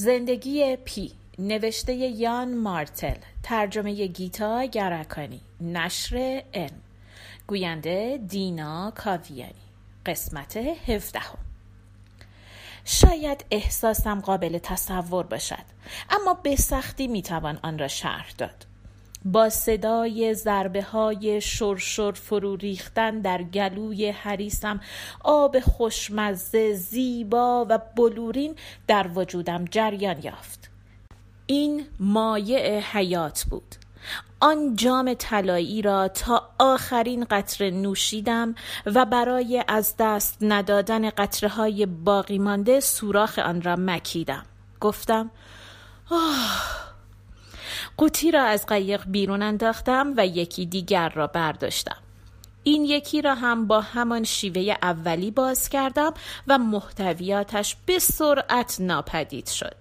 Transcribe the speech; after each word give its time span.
زندگی 0.00 0.76
پی 0.76 1.12
نوشته 1.38 1.92
یان 1.94 2.54
مارتل 2.54 3.16
ترجمه 3.42 4.06
گیتا 4.06 4.64
گرکانی 4.64 5.40
نشر 5.60 6.42
ان 6.52 6.70
گوینده 7.46 8.20
دینا 8.28 8.90
کاویانی 8.96 9.54
قسمت 10.06 10.56
هفدهم. 10.56 11.38
شاید 12.84 13.44
احساسم 13.50 14.20
قابل 14.20 14.58
تصور 14.58 15.26
باشد 15.26 15.64
اما 16.10 16.34
به 16.34 16.56
سختی 16.56 17.06
می‌توان 17.08 17.58
آن 17.62 17.78
را 17.78 17.88
شرح 17.88 18.32
داد. 18.38 18.69
با 19.24 19.48
صدای 19.48 20.34
ضربه 20.34 20.82
های 20.82 21.40
شرشر 21.40 22.12
فرو 22.12 22.56
ریختن 22.56 23.20
در 23.20 23.42
گلوی 23.42 24.10
حریسم 24.10 24.80
آب 25.20 25.60
خوشمزه 25.60 26.74
زیبا 26.74 27.66
و 27.70 27.78
بلورین 27.96 28.56
در 28.86 29.10
وجودم 29.14 29.64
جریان 29.64 30.22
یافت. 30.22 30.70
این 31.46 31.86
مایع 32.00 32.80
حیات 32.80 33.44
بود. 33.50 33.74
آن 34.40 34.76
جام 34.76 35.14
طلایی 35.14 35.82
را 35.82 36.08
تا 36.08 36.50
آخرین 36.58 37.24
قطره 37.24 37.70
نوشیدم 37.70 38.54
و 38.86 39.04
برای 39.04 39.64
از 39.68 39.94
دست 39.98 40.38
ندادن 40.40 41.10
قطره 41.10 41.48
های 41.48 41.86
باقی 41.86 42.38
مانده 42.38 42.80
سوراخ 42.80 43.38
آن 43.38 43.62
را 43.62 43.76
مکیدم. 43.76 44.42
گفتم 44.80 45.30
آه 46.10 46.89
قوطی 48.00 48.30
را 48.30 48.42
از 48.42 48.66
قایق 48.66 49.02
بیرون 49.06 49.42
انداختم 49.42 50.14
و 50.16 50.26
یکی 50.26 50.66
دیگر 50.66 51.08
را 51.08 51.26
برداشتم. 51.26 51.96
این 52.62 52.84
یکی 52.84 53.22
را 53.22 53.34
هم 53.34 53.66
با 53.66 53.80
همان 53.80 54.24
شیوه 54.24 54.76
اولی 54.82 55.30
باز 55.30 55.68
کردم 55.68 56.14
و 56.46 56.58
محتویاتش 56.58 57.76
به 57.86 57.98
سرعت 57.98 58.80
ناپدید 58.80 59.46
شد. 59.46 59.74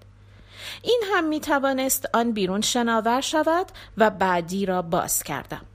این 0.83 1.01
هم 1.13 1.27
می 1.27 1.39
توانست 1.39 2.09
آن 2.13 2.31
بیرون 2.31 2.61
شناور 2.61 3.21
شود 3.21 3.65
و 3.97 4.09
بعدی 4.09 4.65
را 4.65 4.81
باز 4.81 5.23
کردم. 5.23 5.65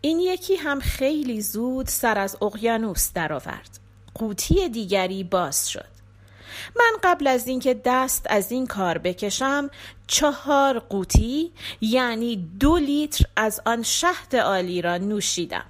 این 0.00 0.20
یکی 0.20 0.56
هم 0.56 0.80
خیلی 0.80 1.40
زود 1.40 1.86
سر 1.86 2.18
از 2.18 2.36
اقیانوس 2.42 3.12
درآورد. 3.12 3.78
قوطی 4.14 4.68
دیگری 4.68 5.24
باز 5.24 5.70
شد. 5.70 5.97
من 6.76 6.92
قبل 7.02 7.26
از 7.26 7.48
اینکه 7.48 7.80
دست 7.84 8.26
از 8.30 8.52
این 8.52 8.66
کار 8.66 8.98
بکشم 8.98 9.70
چهار 10.06 10.78
قوطی 10.78 11.52
یعنی 11.80 12.36
دو 12.60 12.76
لیتر 12.76 13.24
از 13.36 13.60
آن 13.66 13.82
شهد 13.82 14.36
عالی 14.36 14.82
را 14.82 14.98
نوشیدم. 14.98 15.64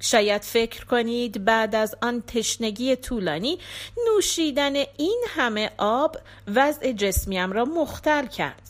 شاید 0.00 0.42
فکر 0.42 0.84
کنید 0.84 1.44
بعد 1.44 1.74
از 1.74 1.94
آن 2.02 2.22
تشنگی 2.22 2.96
طولانی 2.96 3.58
نوشیدن 4.06 4.74
این 4.74 5.24
همه 5.28 5.70
آب 5.78 6.16
وضع 6.54 6.92
جسمیم 6.92 7.52
را 7.52 7.64
مختل 7.64 8.26
کرد. 8.26 8.62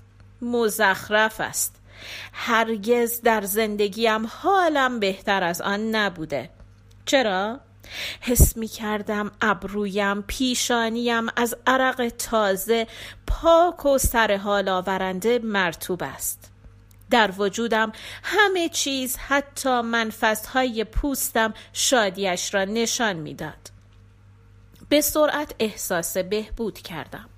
مزخرف 0.42 1.40
است. 1.40 1.76
هرگز 2.32 3.20
در 3.20 3.42
زندگیم 3.42 4.26
حالم 4.26 5.00
بهتر 5.00 5.42
از 5.42 5.60
آن 5.60 5.80
نبوده. 5.80 6.50
چرا؟ 7.06 7.60
حس 8.20 8.56
می 8.56 8.68
کردم 8.68 9.30
ابرویم 9.40 10.22
پیشانیم 10.22 11.26
از 11.36 11.56
عرق 11.66 12.12
تازه 12.18 12.86
پاک 13.26 13.86
و 13.86 13.98
سر 13.98 14.36
حال 14.36 14.68
آورنده 14.68 15.38
مرتوب 15.38 16.02
است. 16.02 16.52
در 17.10 17.30
وجودم 17.38 17.92
همه 18.22 18.68
چیز 18.68 19.16
حتی 19.16 19.80
منفذهای 19.80 20.84
پوستم 20.84 21.54
شادیش 21.72 22.54
را 22.54 22.64
نشان 22.64 23.16
می‌داد. 23.16 23.70
به 24.88 25.00
سرعت 25.00 25.54
احساس 25.58 26.16
بهبود 26.16 26.78
کردم. 26.78 27.28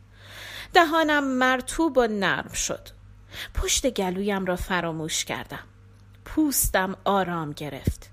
دهانم 0.74 1.24
مرتوب 1.24 1.98
و 1.98 2.06
نرم 2.06 2.52
شد. 2.52 2.88
پشت 3.54 3.90
گلویم 3.90 4.44
را 4.44 4.56
فراموش 4.56 5.24
کردم. 5.24 5.64
پوستم 6.24 6.96
آرام 7.04 7.52
گرفت. 7.52 8.10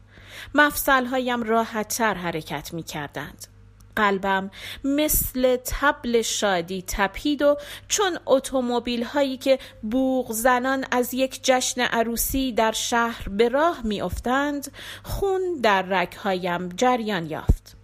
مفصلهایم 0.53 1.43
راحتتر 1.43 2.13
حرکت 2.13 2.73
می 2.73 2.83
کردند. 2.83 3.47
قلبم 3.95 4.51
مثل 4.83 5.57
تبل 5.65 6.21
شادی 6.21 6.83
تپید 6.87 7.41
و 7.41 7.57
چون 7.87 8.19
اتومبیل 8.25 9.03
هایی 9.03 9.37
که 9.37 9.59
بوغ 9.81 10.31
زنان 10.31 10.85
از 10.91 11.13
یک 11.13 11.39
جشن 11.43 11.81
عروسی 11.81 12.51
در 12.51 12.71
شهر 12.71 13.29
به 13.29 13.49
راه 13.49 13.81
می 13.83 14.01
افتند 14.01 14.71
خون 15.03 15.41
در 15.63 15.81
رگهایم 15.81 16.69
جریان 16.69 17.25
یافت. 17.25 17.75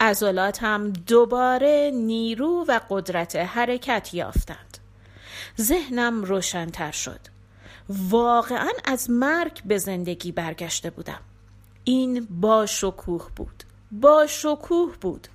عضلاتم 0.00 0.92
دوباره 0.92 1.90
نیرو 1.94 2.64
و 2.68 2.80
قدرت 2.90 3.36
حرکت 3.36 4.14
یافتند. 4.14 4.78
ذهنم 5.60 6.24
روشنتر 6.24 6.90
شد. 6.90 7.20
واقعا 7.88 8.70
از 8.84 9.10
مرگ 9.10 9.62
به 9.64 9.78
زندگی 9.78 10.32
برگشته 10.32 10.90
بودم. 10.90 11.20
این 11.88 12.26
با 12.30 12.66
شکوه 12.66 13.28
بود 13.36 13.64
با 13.92 14.26
شکوه 14.26 14.96
بود. 15.00 15.28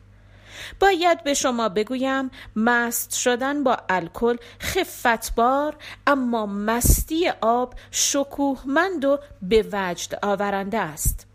باید 0.80 1.24
به 1.24 1.34
شما 1.34 1.70
بگویم 1.70 2.32
مست 2.56 3.14
شدن 3.14 3.64
با 3.64 3.78
الکل 3.90 4.38
خفتبار 4.60 5.76
اما 6.08 6.46
مستی 6.46 7.30
آب 7.42 7.74
شکوهمند 7.92 9.06
و 9.06 9.20
به 9.42 9.66
وجد 9.72 10.20
آورنده 10.22 10.80
است. 10.80 11.28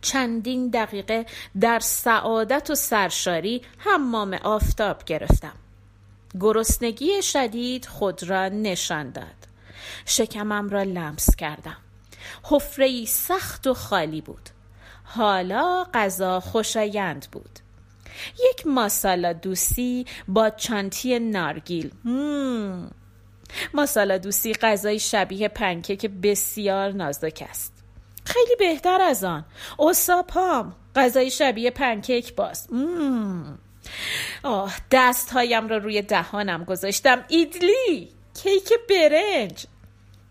چندین 0.00 0.68
دقیقه 0.68 1.26
در 1.60 1.80
سعادت 1.80 2.70
و 2.70 2.74
سرشاری 2.74 3.62
حمام 3.78 4.34
آفتاب 4.34 5.04
گرفتم. 5.04 5.54
گرسنگی 6.40 7.22
شدید 7.22 7.86
خود 7.86 8.22
را 8.22 8.48
نشان 8.48 9.10
داد. 9.10 9.46
شکمم 10.06 10.68
را 10.68 10.82
لمس 10.82 11.36
کردم. 11.36 11.76
حفره 12.42 13.04
سخت 13.04 13.66
و 13.66 13.74
خالی 13.74 14.20
بود. 14.20 14.48
حالا 15.04 15.86
غذا 15.94 16.40
خوشایند 16.40 17.26
بود. 17.32 17.58
یک 18.50 18.66
ماسالا 18.66 19.32
دوسی 19.32 20.06
با 20.28 20.50
چانتی 20.50 21.18
نارگیل. 21.18 21.90
مم. 22.04 22.90
ماسالا 23.74 24.18
دوسی 24.18 24.52
غذای 24.52 24.98
شبیه 24.98 25.48
پنکیک 25.48 26.06
بسیار 26.06 26.92
نازک 26.92 27.44
است. 27.50 27.72
خیلی 28.24 28.56
بهتر 28.58 29.00
از 29.00 29.24
آن. 29.24 29.44
اوساپام 29.76 30.76
غذای 30.96 31.30
شبیه 31.30 31.70
پنکیک 31.70 32.34
باز 32.34 32.72
مم. 32.72 33.58
آه 34.42 34.74
دستهایم 34.90 35.68
را 35.68 35.76
روی 35.76 36.02
دهانم 36.02 36.64
گذاشتم. 36.64 37.24
ایدلی 37.28 38.08
کیک 38.42 38.72
برنج. 38.90 39.66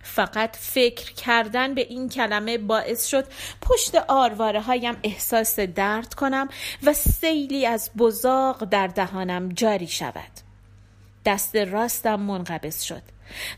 فقط 0.03 0.55
فکر 0.59 1.13
کردن 1.13 1.73
به 1.73 1.81
این 1.81 2.09
کلمه 2.09 2.57
باعث 2.57 3.07
شد 3.07 3.25
پشت 3.61 3.95
آرواره 3.95 4.61
هایم 4.61 4.97
احساس 5.03 5.59
درد 5.59 6.13
کنم 6.13 6.49
و 6.83 6.93
سیلی 6.93 7.65
از 7.65 7.91
بزاق 7.97 8.63
در 8.63 8.87
دهانم 8.87 9.49
جاری 9.49 9.87
شود. 9.87 10.31
دست 11.25 11.55
راستم 11.55 12.15
منقبض 12.15 12.81
شد. 12.81 13.01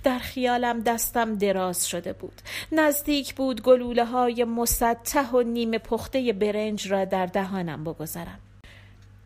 در 0.04 0.20
خیالم 0.20 0.80
دستم 0.80 1.36
دراز 1.36 1.88
شده 1.88 2.14
بود. 2.14 2.42
نزدیک 2.72 3.36
بود 3.36 3.62
گلوله 3.62 4.06
های 4.06 4.44
مسطح 4.44 5.30
و 5.30 5.42
نیمه 5.42 5.78
پخته 5.78 6.34
برنج 6.34 6.92
را 6.92 7.06
در 7.06 7.26
دهانم 7.26 7.84
بگذارم. 7.84 8.40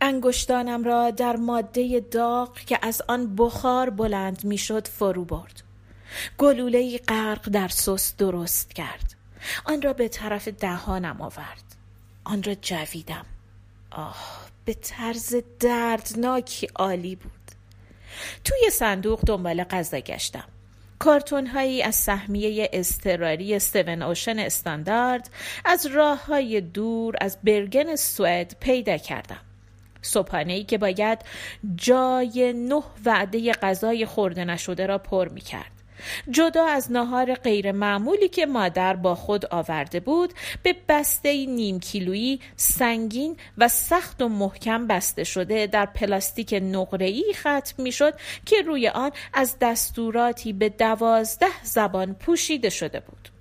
انگشتانم 0.01 0.83
را 0.83 1.11
در 1.11 1.35
ماده 1.35 1.99
داغ 1.99 2.59
که 2.59 2.79
از 2.81 3.01
آن 3.07 3.35
بخار 3.35 3.89
بلند 3.89 4.45
می‌شد 4.45 4.87
فرو 4.87 5.25
برد. 5.25 5.66
گلوله 6.37 6.97
غرق 6.97 7.49
در 7.49 7.67
سس 7.67 8.15
درست 8.15 8.73
کرد. 8.73 9.15
آن 9.65 9.81
را 9.81 9.93
به 9.93 10.07
طرف 10.07 10.47
دهانم 10.47 11.21
آورد. 11.21 11.63
آن 12.23 12.43
را 12.43 12.55
جویدم. 12.55 13.25
آه 13.91 14.47
به 14.65 14.73
طرز 14.73 15.35
دردناکی 15.59 16.67
عالی 16.75 17.15
بود. 17.15 17.31
توی 18.43 18.69
صندوق 18.71 19.21
دنبال 19.25 19.63
غذا 19.63 19.99
گشتم. 19.99 20.47
کارتون 20.99 21.47
هایی 21.47 21.83
از 21.83 21.95
سهمیه 21.95 22.69
استراری 22.73 23.59
ستون 23.59 24.01
اوشن 24.01 24.39
استاندارد 24.39 25.29
از 25.65 25.85
راه 25.85 26.25
های 26.25 26.61
دور 26.61 27.15
از 27.21 27.37
برگن 27.43 27.95
سوئد 27.95 28.55
پیدا 28.59 28.97
کردم. 28.97 29.39
صبحانه 30.01 30.53
ای 30.53 30.63
که 30.63 30.77
باید 30.77 31.19
جای 31.75 32.53
نه 32.53 32.83
وعده 33.05 33.51
غذای 33.51 34.05
خورده 34.05 34.45
نشده 34.45 34.85
را 34.85 34.97
پر 34.97 35.27
می 35.27 35.41
کرد 35.41 35.76
جدا 36.29 36.65
از 36.65 36.91
ناهار 36.91 37.33
غیر 37.33 37.71
معمولی 37.71 38.29
که 38.29 38.45
مادر 38.45 38.95
با 38.95 39.15
خود 39.15 39.45
آورده 39.45 39.99
بود 39.99 40.33
به 40.63 40.75
بسته 40.89 41.45
نیم 41.45 41.79
کیلویی 41.79 42.39
سنگین 42.55 43.37
و 43.57 43.67
سخت 43.67 44.21
و 44.21 44.29
محکم 44.29 44.87
بسته 44.87 45.23
شده 45.23 45.67
در 45.67 45.85
پلاستیک 45.85 46.53
نقره‌ای 46.63 47.33
ختم 47.33 47.83
می‌شد 47.83 48.13
که 48.45 48.61
روی 48.61 48.87
آن 48.87 49.11
از 49.33 49.55
دستوراتی 49.61 50.53
به 50.53 50.69
دوازده 50.69 51.63
زبان 51.63 52.13
پوشیده 52.13 52.69
شده 52.69 52.99
بود. 52.99 53.36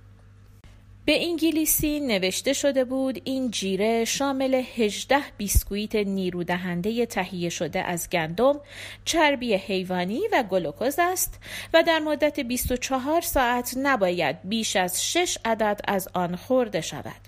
به 1.07 1.25
انگلیسی 1.25 1.99
نوشته 1.99 2.53
شده 2.53 2.83
بود 2.83 3.21
این 3.23 3.51
جیره 3.51 4.05
شامل 4.05 4.63
18 4.77 5.17
بیسکویت 5.37 5.95
نیرودهنده 5.95 7.05
تهیه 7.05 7.49
شده 7.49 7.81
از 7.81 8.09
گندم، 8.09 8.59
چربی 9.05 9.53
حیوانی 9.53 10.21
و 10.31 10.43
گلوکوز 10.43 10.95
است 10.99 11.39
و 11.73 11.83
در 11.83 11.99
مدت 11.99 12.39
24 12.39 13.21
ساعت 13.21 13.73
نباید 13.77 14.37
بیش 14.43 14.75
از 14.75 15.03
6 15.11 15.37
عدد 15.45 15.81
از 15.87 16.09
آن 16.13 16.35
خورده 16.35 16.81
شود. 16.81 17.21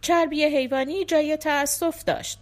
چربی 0.00 0.44
حیوانی 0.44 1.04
جای 1.04 1.36
تأسف 1.36 2.04
داشت 2.04 2.38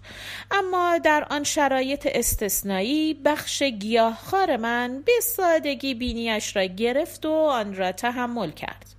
اما 0.50 0.98
در 0.98 1.26
آن 1.30 1.44
شرایط 1.44 2.08
استثنایی 2.10 3.14
بخش 3.14 3.62
گیاهخوار 3.62 4.56
من 4.56 5.02
به 5.06 5.12
سادگی 5.22 5.94
بینیش 5.94 6.56
را 6.56 6.64
گرفت 6.64 7.26
و 7.26 7.32
آن 7.32 7.74
را 7.74 7.92
تحمل 7.92 8.50
کرد 8.50 8.95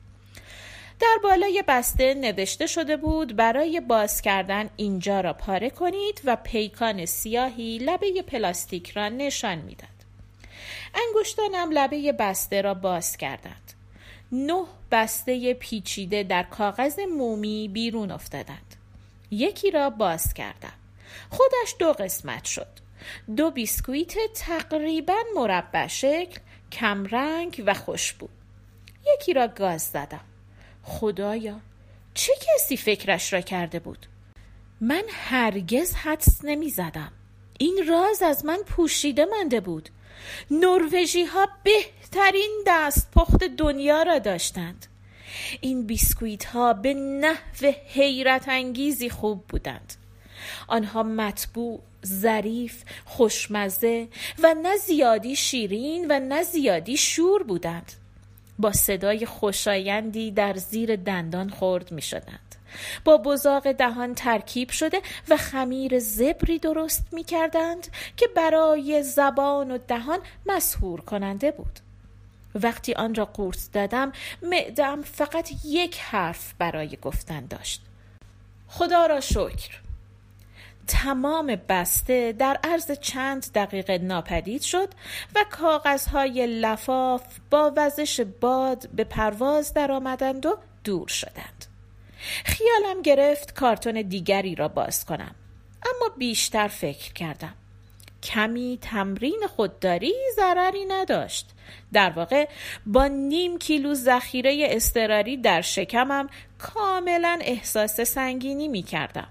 در 1.00 1.18
بالای 1.24 1.64
بسته 1.68 2.14
نوشته 2.14 2.68
شده 2.68 2.98
بود 2.98 3.36
برای 3.36 3.80
باز 3.80 4.22
کردن 4.22 4.70
اینجا 4.76 5.22
را 5.22 5.34
پاره 5.34 5.70
کنید 5.70 6.22
و 6.26 6.36
پیکان 6.36 7.06
سیاهی 7.06 7.78
لبه 7.78 8.22
پلاستیک 8.22 8.92
را 8.92 9.10
نشان 9.10 9.58
می‌داد. 9.58 9.90
انگشتانم 10.96 11.72
لبه 11.72 12.12
بسته 12.12 12.62
را 12.62 12.74
باز 12.74 13.18
کردند. 13.18 13.74
نه 14.32 14.66
بسته 14.92 15.54
پیچیده 15.54 16.24
در 16.24 16.44
کاغذ 16.44 17.00
مومی 17.00 17.68
بیرون 17.68 18.12
افتادند. 18.12 18.76
یکی 19.32 19.72
را 19.72 19.90
باز 19.90 20.34
کردم. 20.34 20.74
خودش 21.30 21.76
دو 21.80 21.94
قسمت 21.94 22.46
شد. 22.46 22.68
دو 23.36 23.52
بیسکویت 23.52 24.14
تقریبا 24.34 25.18
مربع 25.36 25.88
شکل، 25.88 26.40
کمرنگ 26.72 27.64
و 27.66 27.74
خوشبو. 27.74 28.28
یکی 29.14 29.34
را 29.34 29.48
گاز 29.48 29.82
زدم. 29.82 30.26
خدایا 30.88 31.60
چه 32.14 32.34
کسی 32.42 32.78
فکرش 32.78 33.34
را 33.34 33.42
کرده 33.42 33.80
بود؟ 33.80 34.06
من 34.82 35.04
هرگز 35.10 35.94
حدس 35.94 36.40
نمی 36.44 36.70
زدم. 36.70 37.12
این 37.60 37.86
راز 37.90 38.22
از 38.22 38.46
من 38.46 38.58
پوشیده 38.58 39.26
مانده 39.26 39.60
بود. 39.60 39.90
نروژی 40.52 41.24
ها 41.24 41.48
بهترین 41.64 42.64
دست 42.68 43.12
پخت 43.12 43.44
دنیا 43.44 44.04
را 44.04 44.20
داشتند. 44.20 44.86
این 45.62 45.88
بیسکویت 45.88 46.46
ها 46.46 46.74
به 46.74 46.94
نحو 46.94 47.74
حیرت 47.88 48.50
انگیزی 48.50 49.10
خوب 49.10 49.48
بودند. 49.48 49.94
آنها 50.68 51.04
مطبوع 51.04 51.80
ظریف 52.06 52.84
خوشمزه 53.06 54.08
و 54.44 54.56
نه 54.64 54.78
زیادی 54.78 55.36
شیرین 55.36 56.06
و 56.10 56.20
نه 56.20 56.44
زیادی 56.44 56.98
شور 56.98 57.44
بودند. 57.44 57.92
با 58.60 58.72
صدای 58.72 59.26
خوشایندی 59.26 60.32
در 60.32 60.54
زیر 60.54 60.96
دندان 60.96 61.50
خورد 61.50 61.92
می 61.92 62.02
شدند. 62.02 62.56
با 63.06 63.18
بزاق 63.18 63.72
دهان 63.72 64.16
ترکیب 64.16 64.70
شده 64.70 65.02
و 65.30 65.38
خمیر 65.38 66.00
زبری 66.00 66.60
درست 66.60 67.08
می 67.12 67.24
کردند 67.24 67.88
که 68.18 68.28
برای 68.36 69.04
زبان 69.04 69.72
و 69.72 69.78
دهان 69.78 70.20
مسهور 70.46 71.02
کننده 71.02 71.52
بود. 71.52 71.80
وقتی 72.56 72.94
آن 72.94 73.16
را 73.16 73.26
قورت 73.26 73.70
دادم 73.74 74.12
معدم 74.42 75.02
فقط 75.02 75.52
یک 75.66 76.00
حرف 76.00 76.54
برای 76.58 76.98
گفتن 77.02 77.46
داشت. 77.46 77.82
خدا 78.68 79.06
را 79.06 79.20
شکر 79.20 79.87
تمام 80.88 81.56
بسته 81.70 82.32
در 82.32 82.60
عرض 82.64 82.92
چند 82.92 83.52
دقیقه 83.56 83.98
ناپدید 83.98 84.62
شد 84.62 84.90
و 85.36 85.46
کاغذهای 85.52 86.48
لفاف 86.48 87.24
با 87.50 87.74
وزش 87.78 88.22
باد 88.22 88.90
به 88.90 89.04
پرواز 89.04 89.74
درآمدند 89.74 90.46
و 90.46 90.58
دور 90.84 91.08
شدند. 91.08 91.66
خیالم 92.46 93.02
گرفت 93.02 93.54
کارتون 93.54 94.02
دیگری 94.02 94.56
را 94.56 94.68
باز 94.68 95.06
کنم 95.06 95.36
اما 95.86 96.10
بیشتر 96.18 96.68
فکر 96.68 97.14
کردم. 97.14 97.54
کمی 98.24 98.80
تمرین 98.82 99.40
خودداری 99.56 100.14
ضرری 100.36 100.86
نداشت. 100.86 101.50
در 101.94 102.10
واقع 102.10 102.48
با 102.86 103.08
نیم 103.08 103.58
کیلو 103.58 103.94
ذخیره 103.94 104.68
استراری 104.70 105.38
در 105.38 105.62
شکمم 105.62 106.30
کاملا 106.60 107.40
احساس 107.42 108.02
سنگینی 108.02 108.68
می 108.68 108.84
کردم 108.84 109.28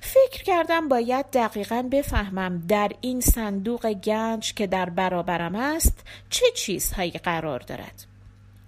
فکر 0.00 0.42
کردم 0.42 0.88
باید 0.88 1.26
دقیقا 1.32 1.88
بفهمم 1.92 2.62
در 2.68 2.92
این 3.00 3.20
صندوق 3.20 3.92
گنج 3.92 4.54
که 4.54 4.66
در 4.66 4.90
برابرم 4.90 5.54
است 5.54 6.04
چه 6.30 6.46
چیزهایی 6.54 7.10
قرار 7.10 7.60
دارد. 7.60 8.04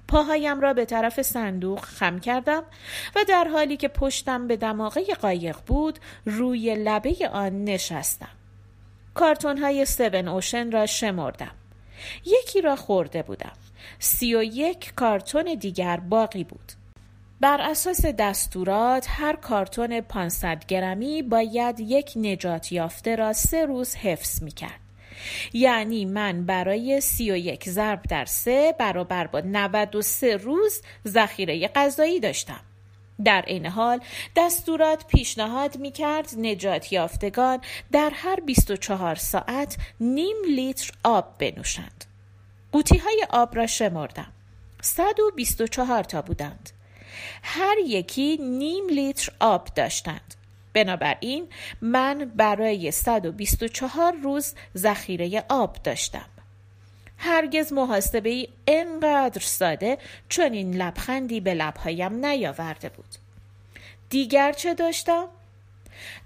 پاهایم 0.08 0.60
را 0.60 0.72
به 0.74 0.84
طرف 0.84 1.22
صندوق 1.22 1.80
خم 1.80 2.18
کردم 2.18 2.62
و 3.16 3.24
در 3.28 3.48
حالی 3.48 3.76
که 3.76 3.88
پشتم 3.88 4.46
به 4.48 4.56
دماغه 4.56 5.04
قایق 5.14 5.56
بود 5.66 5.98
روی 6.24 6.74
لبه 6.74 7.28
آن 7.32 7.64
نشستم. 7.64 8.28
کارتون 9.14 9.58
های 9.58 9.84
سون 9.84 10.28
اوشن 10.28 10.70
را 10.70 10.86
شمردم. 10.86 11.54
یکی 12.24 12.60
را 12.60 12.76
خورده 12.76 13.22
بودم. 13.22 13.52
سی 13.98 14.34
و 14.34 14.42
یک 14.42 14.94
کارتون 14.94 15.54
دیگر 15.54 15.96
باقی 15.96 16.44
بود. 16.44 16.72
بر 17.44 17.60
اساس 17.60 18.06
دستورات 18.06 19.06
هر 19.08 19.36
کارتون 19.36 20.00
500 20.00 20.64
گرمی 20.64 21.22
باید 21.22 21.80
یک 21.80 22.12
نجات 22.16 22.72
یافته 22.72 23.16
را 23.16 23.32
سه 23.32 23.66
روز 23.66 23.94
حفظ 23.94 24.42
می 24.42 24.50
کرد. 24.50 24.80
یعنی 25.52 26.04
من 26.04 26.46
برای 26.46 27.00
31 27.00 27.68
ضرب 27.68 28.02
در 28.02 28.24
سه 28.24 28.74
برابر 28.78 29.26
با 29.26 29.40
93 29.40 30.36
روز 30.36 30.82
ذخیره 31.08 31.68
غذایی 31.68 32.20
داشتم. 32.20 32.60
در 33.24 33.44
این 33.46 33.66
حال 33.66 34.00
دستورات 34.36 35.06
پیشنهاد 35.06 35.78
می 35.78 35.90
کرد 35.90 36.30
نجات 36.38 36.92
یافتگان 36.92 37.60
در 37.92 38.10
هر 38.14 38.40
24 38.40 39.14
ساعت 39.14 39.76
نیم 40.00 40.36
لیتر 40.56 40.92
آب 41.04 41.34
بنوشند. 41.38 42.04
قوطی 42.72 42.98
های 42.98 43.26
آب 43.30 43.56
را 43.56 43.66
شمردم. 43.66 44.32
124 44.82 46.02
تا 46.02 46.22
بودند. 46.22 46.70
هر 47.42 47.76
یکی 47.86 48.36
نیم 48.36 48.88
لیتر 48.88 49.32
آب 49.40 49.68
داشتند. 49.74 50.34
بنابراین 50.72 51.48
من 51.80 52.32
برای 52.36 52.90
124 52.90 54.12
روز 54.22 54.54
ذخیره 54.76 55.44
آب 55.48 55.76
داشتم. 55.84 56.26
هرگز 57.18 57.72
محاسبه 57.72 58.30
ای 58.30 58.48
انقدر 58.66 59.40
ساده 59.40 59.98
چون 60.28 60.52
این 60.52 60.76
لبخندی 60.76 61.40
به 61.40 61.54
لبهایم 61.54 62.26
نیاورده 62.26 62.88
بود. 62.88 63.14
دیگر 64.10 64.52
چه 64.52 64.74
داشتم؟ 64.74 65.28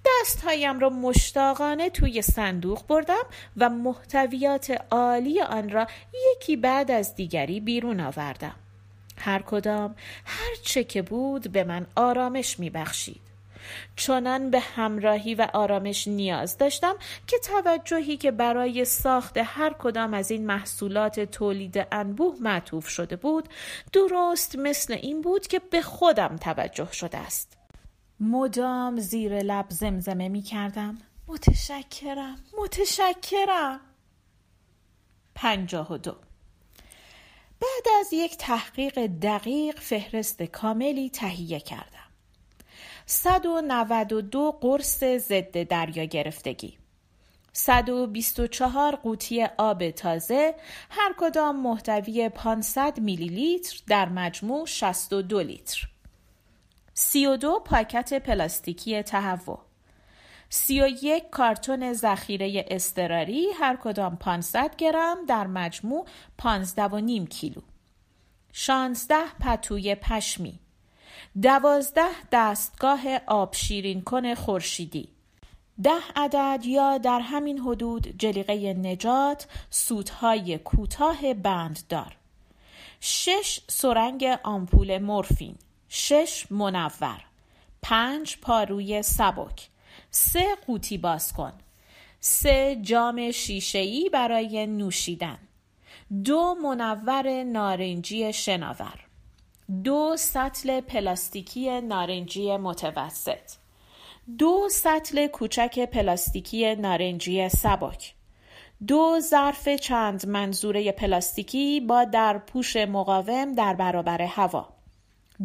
دستهایم 0.07 0.81
را 0.81 0.89
مشتاقانه 0.89 1.91
توی 1.91 2.23
صندوق 2.23 2.87
بردم 2.87 3.25
و 3.57 3.69
محتویات 3.69 4.83
عالی 4.91 5.41
آن 5.41 5.71
را 5.71 5.87
یکی 6.33 6.57
بعد 6.57 6.91
از 6.91 7.15
دیگری 7.15 7.61
بیرون 7.61 8.01
آوردم. 8.01 8.55
هر 9.21 9.43
کدام 9.43 9.95
هر 10.25 10.55
چه 10.63 10.85
که 10.85 11.03
بود 11.03 11.53
به 11.53 11.65
من 11.65 11.87
آرامش 11.97 12.59
می 12.59 12.71
بخشید. 12.71 13.29
چنان 13.97 14.51
به 14.51 14.61
همراهی 14.61 15.35
و 15.35 15.49
آرامش 15.55 16.09
نیاز 16.09 16.59
داشتم 16.59 16.97
که 17.27 17.39
توجهی 17.39 18.17
که 18.17 18.31
برای 18.31 18.85
ساخت 18.85 19.39
هر 19.39 19.73
کدام 19.79 20.15
از 20.15 20.31
این 20.31 20.47
محصولات 20.47 21.21
تولید 21.21 21.87
انبوه 21.93 22.37
معطوف 22.41 22.89
شده 22.89 23.17
بود 23.17 23.49
درست 23.93 24.57
مثل 24.57 24.95
این 24.95 25.23
بود 25.23 25.47
که 25.47 25.59
به 25.59 25.83
خودم 25.83 26.37
توجه 26.37 26.93
شده 26.93 27.19
است. 27.19 27.57
مدام 28.21 29.01
زیر 29.01 29.43
لب 29.43 29.67
زمزمه 29.69 30.29
می 30.29 30.43
کردم 30.43 30.99
متشکرم 31.29 32.37
متشکرم. 32.63 33.81
پنجاه 35.35 35.93
و 35.93 35.99
دو. 35.99 36.28
بعد 37.61 37.95
از 38.01 38.13
یک 38.13 38.37
تحقیق 38.37 39.07
دقیق 39.07 39.81
فهرست 39.81 40.43
کاملی 40.43 41.11
تهیه 41.11 41.61
کردم. 41.61 42.09
192 43.07 44.59
قرص 44.61 45.05
ضد 45.05 45.63
دریا 45.63 46.05
گرفتگی. 46.05 46.79
124 47.53 48.97
قوطی 48.97 49.45
آب 49.59 49.91
تازه 49.91 50.55
هر 50.91 51.15
کدام 51.19 51.61
محتوی 51.61 52.29
500 52.29 53.01
میلی 53.01 53.29
لیتر 53.29 53.79
در 53.87 54.09
مجموع 54.09 54.67
62 54.67 55.41
لیتر. 55.41 55.89
32 56.95 57.61
پاکت 57.65 58.15
پلاستیکی 58.15 59.03
تهوع. 59.03 59.68
سی 60.51 60.83
و 60.83 60.89
یک 61.03 61.31
کارتون 61.31 61.93
ذخیره 61.93 62.65
استراری 62.69 63.47
هر 63.61 63.77
کدام 63.77 64.17
500 64.17 64.77
گرم 64.77 65.27
در 65.27 65.47
مجموع 65.47 66.07
15 66.39 66.85
و 66.85 66.97
نیم 67.01 67.27
کیلو. 67.27 67.61
16 68.53 69.17
پتوی 69.41 69.95
پشمی. 69.95 70.59
دوازده 71.43 72.11
دستگاه 72.33 73.01
آب 73.27 73.55
شیرین 73.55 74.03
کن 74.03 74.35
خورشیدی. 74.35 75.09
ده 75.83 76.01
عدد 76.17 76.61
یا 76.65 76.99
در 76.99 77.21
همین 77.21 77.59
حدود 77.59 78.15
جلیقه 78.19 78.75
نجات 78.75 79.47
سوتهای 79.71 80.59
کوتاه 80.59 81.35
بنددار. 81.35 82.17
شش 83.01 83.61
سرنگ 83.69 84.25
آمپول 84.43 84.99
مورفین. 84.99 85.57
شش 85.89 86.47
منور. 86.51 87.25
پنج 87.83 88.37
پاروی 88.43 89.03
سبک. 89.03 89.69
سه 90.11 90.47
قوطی 90.67 90.99
باز 90.99 91.33
کن. 91.33 91.53
سه 92.21 92.79
جام 92.83 93.31
شیشهای 93.31 94.11
برای 94.13 94.67
نوشیدن. 94.67 95.39
دو 96.25 96.55
منور 96.63 97.43
نارنجی 97.45 98.33
شناور. 98.33 99.05
دو 99.85 100.17
سطل 100.19 100.81
پلاستیکی 100.81 101.81
نارنجی 101.81 102.57
متوسط. 102.57 103.53
دو 104.39 104.69
سطل 104.71 105.27
کوچک 105.27 105.79
پلاستیکی 105.79 106.75
نارنجی 106.75 107.49
سبک. 107.49 108.15
دو 108.87 109.21
ظرف 109.21 109.69
چند 109.69 110.27
منظوره 110.27 110.93
پلاستیکی 110.93 111.81
با 111.81 112.05
در 112.05 112.39
پوش 112.39 112.77
مقاوم 112.77 113.53
در 113.53 113.75
برابر 113.75 114.23
هوا. 114.23 114.69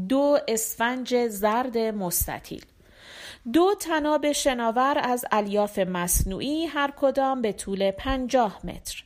دو 0.10 0.38
اسفنج 0.48 1.28
زرد 1.28 1.78
مستطیل. 1.78 2.66
دو 3.52 3.76
تناب 3.80 4.32
شناور 4.32 4.98
از 5.04 5.26
الیاف 5.32 5.80
مصنوعی 5.80 6.66
هر 6.66 6.94
کدام 6.98 7.42
به 7.42 7.54
طول 7.54 7.92
پنجاه 7.92 8.60
متر. 8.64 9.04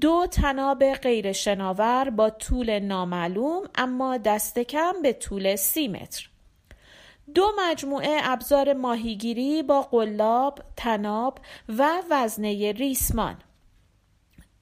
دو 0.00 0.26
تناب 0.26 0.92
غیر 0.92 1.32
شناور 1.32 2.10
با 2.10 2.30
طول 2.30 2.78
نامعلوم 2.78 3.62
اما 3.74 4.16
دست 4.16 4.58
کم 4.58 4.92
به 5.02 5.12
طول 5.12 5.56
سی 5.56 5.88
متر. 5.88 6.28
دو 7.34 7.52
مجموعه 7.58 8.20
ابزار 8.22 8.72
ماهیگیری 8.72 9.62
با 9.62 9.82
قلاب، 9.82 10.58
تناب 10.76 11.38
و 11.68 12.02
وزنه 12.10 12.72
ریسمان. 12.72 13.36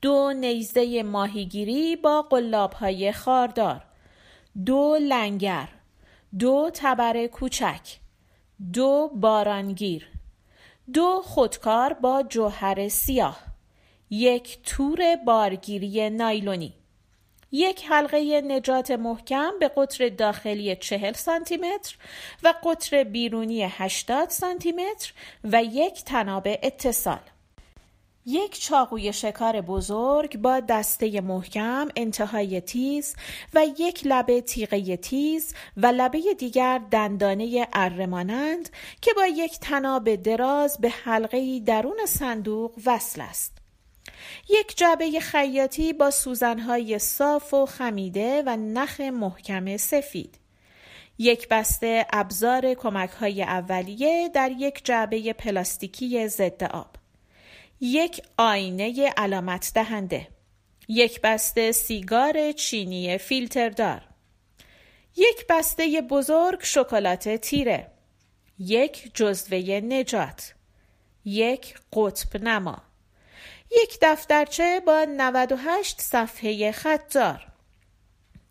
دو 0.03 0.33
نیزه 0.33 1.03
ماهیگیری 1.03 1.97
با 1.97 2.23
قلاب 2.23 2.73
های 2.73 3.13
خاردار. 3.13 3.85
دو 4.67 4.99
لنگر. 5.01 5.69
دو 6.39 6.71
تبر 6.75 7.27
کوچک. 7.27 8.02
دو 8.73 9.11
بارانگیر 9.15 10.09
دو 10.95 11.23
خودکار 11.25 11.93
با 11.93 12.23
جوهر 12.23 12.89
سیاه 12.89 13.39
یک 14.11 14.59
تور 14.63 15.17
بارگیری 15.27 16.11
نایلونی 16.11 16.75
یک 17.53 17.85
حلقه 17.89 18.41
نجات 18.41 18.91
محکم 18.91 19.53
به 19.61 19.69
قطر 19.69 20.09
داخلی 20.09 20.77
چهل 20.77 21.13
سانتی 21.13 21.57
متر 21.57 21.97
و 22.43 22.55
قطر 22.65 23.05
بیرونی 23.05 23.63
80 23.63 24.29
سانتی 24.29 24.73
متر 24.73 25.13
و 25.45 25.65
یک 25.65 26.05
تناب 26.05 26.49
اتصال. 26.63 27.21
یک 28.27 28.61
چاقوی 28.61 29.13
شکار 29.13 29.61
بزرگ 29.61 30.37
با 30.37 30.61
دسته 30.61 31.21
محکم 31.21 31.89
انتهای 31.97 32.61
تیز 32.61 33.17
و 33.55 33.67
یک 33.79 34.01
لبه 34.05 34.41
تیغه 34.41 34.97
تیز 34.97 35.55
و 35.77 35.87
لبه 35.87 36.35
دیگر 36.39 36.81
دندانه 36.91 37.69
ارمانند 37.73 38.69
که 39.01 39.13
با 39.17 39.27
یک 39.27 39.59
تناب 39.61 40.15
دراز 40.15 40.79
به 40.81 40.89
حلقه 40.89 41.61
درون 41.61 42.07
صندوق 42.07 42.73
وصل 42.87 43.21
است. 43.21 43.59
یک 44.49 44.77
جعبه 44.77 45.21
خیاطی 45.21 45.93
با 45.93 46.11
سوزنهای 46.11 46.99
صاف 46.99 47.55
و 47.55 47.67
خمیده 47.67 48.43
و 48.47 48.57
نخ 48.57 49.01
محکم 49.01 49.77
سفید. 49.77 50.39
یک 51.19 51.49
بسته 51.49 52.07
ابزار 52.13 52.75
کمک 52.75 53.11
های 53.11 53.43
اولیه 53.43 54.29
در 54.29 54.51
یک 54.51 54.85
جعبه 54.85 55.33
پلاستیکی 55.33 56.29
ضد 56.29 56.65
آب. 56.65 57.02
یک 57.85 58.23
آینه 58.37 59.09
علامت 59.17 59.73
دهنده. 59.75 60.29
یک 60.89 61.21
بسته 61.21 61.73
سیگار 61.73 62.53
چینی 62.53 63.19
فیلتردار. 63.19 64.01
یک 65.17 65.47
بسته 65.49 66.03
بزرگ 66.11 66.59
شکلات 66.63 67.29
تیره. 67.29 67.91
یک 68.59 69.11
جزوه 69.15 69.59
نجات. 69.81 70.55
یک 71.25 71.75
قطب 71.93 72.45
نما. 72.45 72.83
یک 73.71 73.99
دفترچه 74.03 74.81
با 74.87 75.07
98 75.17 76.01
صفحه 76.01 76.73
خطدار. 76.73 77.47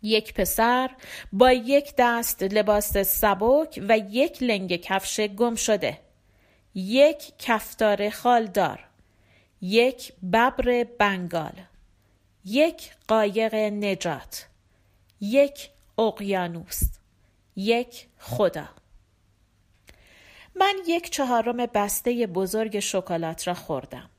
یک 0.02 0.34
پسر 0.34 0.90
با 1.32 1.52
یک 1.52 1.94
دست 1.98 2.42
لباس 2.42 2.96
سبک 2.96 3.80
و 3.88 3.98
یک 3.98 4.42
لنگ 4.42 4.76
کفش 4.76 5.20
گم 5.20 5.54
شده. 5.54 5.98
یک 6.74 7.32
کفتار 7.38 8.10
خالدار. 8.10 8.91
یک 9.62 10.12
ببر 10.32 10.84
بنگال 10.98 11.52
یک 12.44 12.90
قایق 13.08 13.54
نجات 13.54 14.46
یک 15.20 15.70
اقیانوس 15.98 16.80
یک 17.56 18.06
خدا. 18.18 18.68
من 20.54 20.74
یک 20.86 21.10
چهارم 21.10 21.66
بسته 21.66 22.26
بزرگ 22.26 22.78
شکلات 22.78 23.48
را 23.48 23.54
خوردم. 23.54 24.10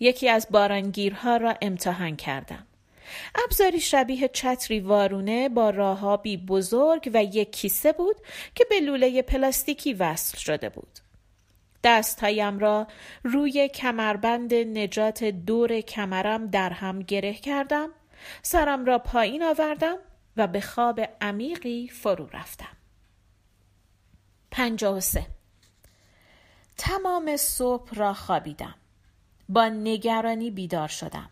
یکی 0.00 0.28
از 0.28 0.46
بارانگیرها 0.50 1.36
را 1.36 1.54
امتحان 1.62 2.16
کردم. 2.16 2.66
ابزاری 3.44 3.80
شبیه 3.80 4.28
چتری 4.28 4.80
وارونه 4.80 5.48
با 5.48 5.70
راهابی 5.70 6.36
بزرگ 6.36 7.10
و 7.14 7.24
یک 7.24 7.52
کیسه 7.52 7.92
بود 7.92 8.16
که 8.54 8.64
به 8.70 8.80
لوله 8.80 9.22
پلاستیکی 9.22 9.94
وصل 9.94 10.38
شده 10.38 10.68
بود. 10.68 11.01
دستهایم 11.84 12.58
را 12.58 12.86
روی 13.24 13.68
کمربند 13.68 14.54
نجات 14.54 15.24
دور 15.24 15.80
کمرم 15.80 16.46
در 16.46 16.70
هم 16.70 17.02
گره 17.02 17.34
کردم 17.34 17.88
سرم 18.42 18.84
را 18.84 18.98
پایین 18.98 19.42
آوردم 19.42 19.96
و 20.36 20.46
به 20.46 20.60
خواب 20.60 21.00
عمیقی 21.20 21.88
فرو 21.88 22.26
رفتم. 22.32 22.76
پنجاه 24.50 24.96
و 24.96 25.00
سه. 25.00 25.26
تمام 26.76 27.36
صبح 27.36 27.94
را 27.94 28.14
خوابیدم. 28.14 28.74
با 29.48 29.68
نگرانی 29.68 30.50
بیدار 30.50 30.88
شدم. 30.88 31.30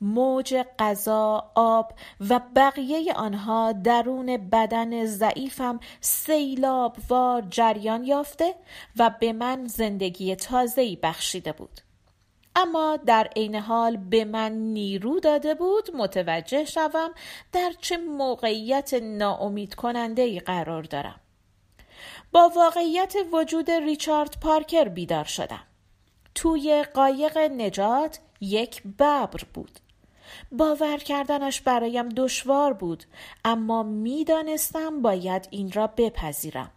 موج 0.00 0.64
غذا 0.78 1.50
آب 1.54 1.92
و 2.30 2.40
بقیه 2.56 3.12
آنها 3.12 3.72
درون 3.72 4.36
بدن 4.36 5.06
ضعیفم 5.06 5.80
سیلاب 6.00 6.96
وار 7.08 7.46
جریان 7.50 8.04
یافته 8.04 8.54
و 8.96 9.10
به 9.20 9.32
من 9.32 9.66
زندگی 9.66 10.36
تازه‌ای 10.36 10.96
بخشیده 10.96 11.52
بود. 11.52 11.80
اما 12.56 12.96
در 12.96 13.28
عین 13.36 13.54
حال 13.54 13.96
به 13.96 14.24
من 14.24 14.52
نیرو 14.52 15.20
داده 15.20 15.54
بود 15.54 15.96
متوجه 15.96 16.64
شوم 16.64 17.10
در 17.52 17.72
چه 17.80 17.96
موقعیت 17.96 18.94
ناامید 18.94 19.74
کننده 19.74 20.22
ای 20.22 20.40
قرار 20.40 20.82
دارم. 20.82 21.20
با 22.32 22.52
واقعیت 22.56 23.14
وجود 23.32 23.70
ریچارد 23.70 24.40
پارکر 24.40 24.84
بیدار 24.88 25.24
شدم. 25.24 25.62
توی 26.34 26.84
قایق 26.94 27.38
نجات 27.38 28.18
یک 28.40 28.82
ببر 28.82 29.44
بود. 29.54 29.80
باور 30.52 30.96
کردنش 30.96 31.60
برایم 31.60 32.08
دشوار 32.08 32.72
بود 32.72 33.04
اما 33.44 33.82
می‌دانستم 33.82 35.02
باید 35.02 35.48
این 35.50 35.72
را 35.72 35.86
بپذیرم 35.86 36.70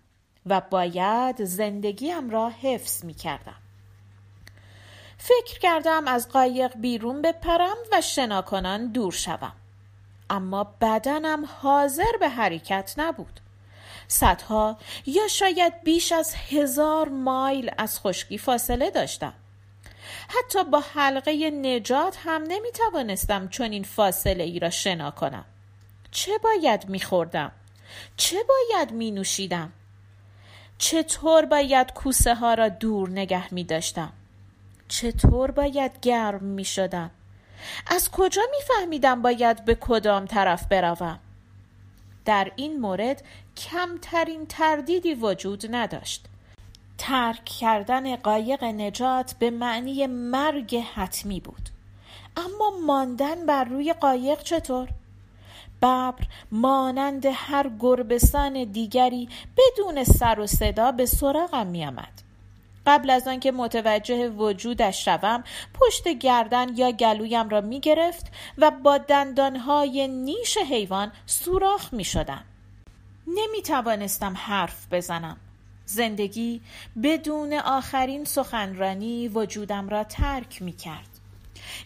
و 0.46 0.62
باید 0.62 1.44
زندگیم 1.44 2.30
را 2.30 2.50
حفظ 2.50 3.06
می 3.06 3.14
کردم. 3.14 3.56
فکر 5.18 5.60
کردم 5.60 6.08
از 6.08 6.30
قایق 6.30 6.78
بیرون 6.78 7.22
بپرم 7.22 7.78
و 7.92 8.02
شناکنان 8.02 8.92
دور 8.92 9.12
شوم. 9.12 9.54
اما 10.30 10.64
بدنم 10.82 11.46
حاضر 11.62 12.18
به 12.20 12.30
حرکت 12.30 12.94
نبود. 12.98 13.40
صدها 14.08 14.78
یا 15.06 15.28
شاید 15.28 15.84
بیش 15.84 16.12
از 16.12 16.36
هزار 16.36 17.10
مایل 17.10 17.72
از 17.78 18.00
خشکی 18.00 18.38
فاصله 18.38 18.92
داشتم. 18.92 19.34
حتی 20.30 20.64
با 20.64 20.80
حلقه 20.80 21.50
نجات 21.50 22.18
هم 22.24 22.44
نمی 22.44 22.72
توانستم 22.72 23.48
چون 23.48 23.72
این 23.72 23.84
فاصله 23.84 24.44
ای 24.44 24.60
را 24.60 24.70
شنا 24.70 25.12
کنم 25.12 25.46
چه 26.12 26.32
باید 26.44 26.90
می 26.90 27.00
خوردم؟ 27.00 27.52
چه 28.18 28.38
باید 28.50 28.92
می 28.92 29.12
نوشیدم؟ 29.12 29.74
چطور 30.78 31.46
باید 31.46 31.94
کوسه 31.94 32.36
ها 32.36 32.54
را 32.54 32.70
دور 32.70 33.10
نگه 33.10 33.54
می 33.54 33.64
داشتم؟ 33.64 34.14
چطور 34.88 35.52
باید 35.52 36.00
گرم 36.02 36.44
می 36.44 36.66
شدم؟ 36.66 37.12
از 37.88 38.12
کجا 38.12 38.42
می 38.52 38.62
فهمیدم 38.68 39.22
باید 39.22 39.66
به 39.66 39.76
کدام 39.76 40.26
طرف 40.26 40.68
بروم؟ 40.68 41.20
در 42.26 42.52
این 42.56 42.80
مورد 42.80 43.24
کمترین 43.58 44.46
تردیدی 44.46 45.14
وجود 45.14 45.76
نداشت 45.76 46.29
ترک 47.00 47.46
کردن 47.46 48.16
قایق 48.16 48.64
نجات 48.64 49.34
به 49.40 49.50
معنی 49.50 50.08
مرگ 50.08 50.76
حتمی 50.76 51.40
بود 51.40 51.70
اما 52.38 52.72
ماندن 52.86 53.46
بر 53.46 53.64
روی 53.64 53.94
قایق 53.94 54.42
چطور؟ 54.44 54.90
ببر 55.82 56.28
مانند 56.52 57.26
هر 57.26 57.72
گربسان 57.80 58.64
دیگری 58.64 59.30
بدون 59.58 60.04
سر 60.04 60.40
و 60.40 60.48
صدا 60.48 60.92
به 60.92 61.06
سراغم 61.06 61.68
می 61.68 61.86
آمد. 61.86 62.22
قبل 62.86 63.10
از 63.10 63.28
آنکه 63.28 63.52
متوجه 63.52 64.30
وجودش 64.30 65.06
شوم 65.06 65.44
پشت 65.74 66.08
گردن 66.08 66.78
یا 66.78 66.92
گلویم 66.92 67.50
را 67.50 67.62
می 67.62 67.80
گرفت 67.80 68.32
و 68.58 68.72
با 68.72 68.98
دندانهای 68.98 70.08
نیش 70.08 70.58
حیوان 70.58 71.12
سوراخ 71.26 71.94
می 71.94 72.04
شدم. 72.04 72.46
نمی 73.28 73.62
توانستم 73.62 74.34
حرف 74.38 74.88
بزنم 74.92 75.38
زندگی 75.90 76.62
بدون 77.04 77.54
آخرین 77.54 78.26
سخنرانی 78.26 79.28
وجودم 79.28 79.90
را 79.90 80.04
ترک 80.04 80.62
می 80.62 80.72
کرد 80.72 81.10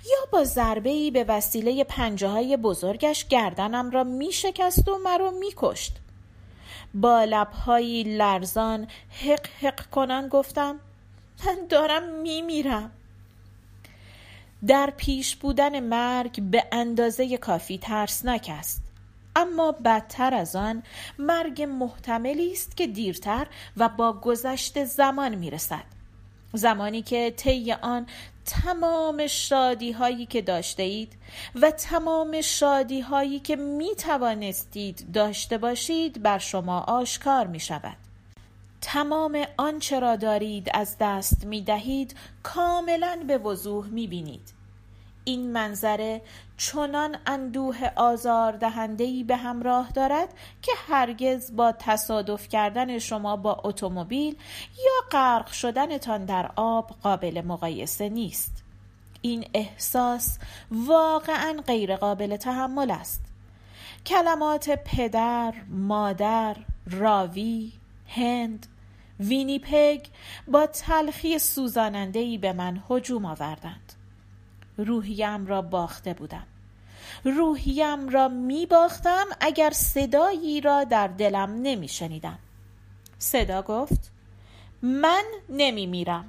یا 0.05 0.27
با 0.31 0.43
ضربه 0.43 0.89
ای 0.89 1.11
به 1.11 1.23
وسیله 1.23 1.83
پنجه 1.83 2.27
های 2.27 2.57
بزرگش 2.57 3.27
گردنم 3.27 3.91
را 3.91 4.03
می 4.03 4.31
شکست 4.31 4.89
و 4.89 4.97
مرا 4.97 5.31
می 5.31 5.53
کشت 5.57 5.95
با 6.93 7.23
لبهایی 7.23 8.03
لرزان 8.03 8.87
حق 9.09 9.47
حق 9.61 9.89
کنان 9.89 10.27
گفتم 10.27 10.79
من 11.45 11.67
دارم 11.69 12.21
می 12.21 12.41
میرم 12.41 12.91
در 14.67 14.93
پیش 14.97 15.35
بودن 15.35 15.79
مرگ 15.79 16.41
به 16.41 16.63
اندازه 16.71 17.37
کافی 17.37 17.77
ترسناک 17.77 18.47
است 18.51 18.82
اما 19.35 19.71
بدتر 19.71 20.33
از 20.33 20.55
آن 20.55 20.83
مرگ 21.19 21.61
محتملی 21.61 22.51
است 22.51 22.77
که 22.77 22.87
دیرتر 22.87 23.47
و 23.77 23.89
با 23.89 24.13
گذشت 24.13 24.83
زمان 24.83 25.35
می‌رسد. 25.35 25.83
زمانی 26.53 27.01
که 27.01 27.33
طی 27.37 27.71
آن 27.71 28.07
تمام 28.45 29.27
شادی 29.27 29.91
هایی 29.91 30.25
که 30.25 30.41
داشته 30.41 30.83
اید 30.83 31.13
و 31.55 31.71
تمام 31.71 32.41
شادی 32.41 33.01
هایی 33.01 33.39
که 33.39 33.55
می 33.55 33.95
توانستید 33.95 35.11
داشته 35.13 35.57
باشید 35.57 36.23
بر 36.23 36.37
شما 36.37 36.79
آشکار 36.79 37.47
می 37.47 37.59
شود 37.59 37.97
تمام 38.81 39.45
آنچه 39.57 39.99
را 39.99 40.15
دارید 40.15 40.69
از 40.73 40.95
دست 40.99 41.45
می 41.45 41.61
دهید 41.61 42.15
کاملا 42.43 43.23
به 43.27 43.37
وضوح 43.37 43.87
می 43.87 44.07
بینید 44.07 44.62
این 45.25 45.51
منظره 45.51 46.21
چنان 46.57 47.17
اندوه 47.25 47.89
آزار 47.95 48.51
دهندهی 48.51 49.23
به 49.23 49.35
همراه 49.35 49.91
دارد 49.91 50.33
که 50.61 50.71
هرگز 50.87 51.55
با 51.55 51.71
تصادف 51.71 52.47
کردن 52.47 52.99
شما 52.99 53.35
با 53.35 53.61
اتومبیل 53.63 54.37
یا 54.77 55.09
غرق 55.11 55.47
شدنتان 55.47 56.25
در 56.25 56.51
آب 56.55 56.91
قابل 57.03 57.41
مقایسه 57.45 58.09
نیست. 58.09 58.63
این 59.21 59.45
احساس 59.53 60.37
واقعا 60.71 61.63
غیر 61.67 61.95
قابل 61.95 62.37
تحمل 62.37 62.91
است. 62.91 63.21
کلمات 64.05 64.69
پدر، 64.69 65.53
مادر، 65.69 66.55
راوی، 66.91 67.71
هند، 68.07 68.67
وینیپگ 69.19 70.05
با 70.47 70.67
تلخی 70.67 71.39
سوزانندهی 71.39 72.37
به 72.37 72.53
من 72.53 72.83
هجوم 72.89 73.25
آوردند. 73.25 73.82
روحیم 74.77 75.47
را 75.47 75.61
باخته 75.61 76.13
بودم. 76.13 76.47
روحیم 77.23 78.09
را 78.09 78.27
می 78.27 78.65
باختم 78.65 79.25
اگر 79.41 79.69
صدایی 79.69 80.61
را 80.61 80.83
در 80.83 81.07
دلم 81.07 81.61
نمی 81.61 81.87
شنیدم 81.87 82.39
صدا 83.19 83.61
گفت 83.61 84.11
من 84.81 85.23
نمی 85.49 85.85
میرم 85.85 86.25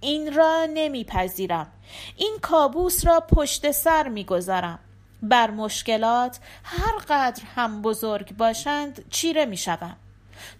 این 0.00 0.34
را 0.34 0.66
نمیپذیرم. 0.74 1.72
این 2.16 2.38
کابوس 2.42 3.06
را 3.06 3.20
پشت 3.20 3.70
سر 3.70 4.08
می‌گذارم. 4.08 4.78
بر 5.22 5.50
مشکلات 5.50 6.38
هر 6.64 6.98
قدر 7.08 7.42
هم 7.54 7.82
بزرگ 7.82 8.36
باشند 8.36 9.08
چیره 9.10 9.44
می 9.44 9.56
شوم. 9.56 9.96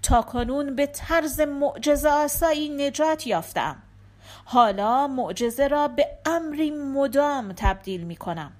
تا 0.02 0.22
کنون 0.22 0.74
به 0.76 0.86
طرز 0.86 1.40
معجزه 1.40 2.08
آسایی 2.08 2.68
نجات 2.68 3.26
یافتم. 3.26 3.82
حالا 4.48 5.06
معجزه 5.06 5.68
را 5.68 5.88
به 5.88 6.06
امری 6.26 6.70
مدام 6.70 7.52
تبدیل 7.52 8.00
می 8.04 8.16
کنم. 8.16 8.52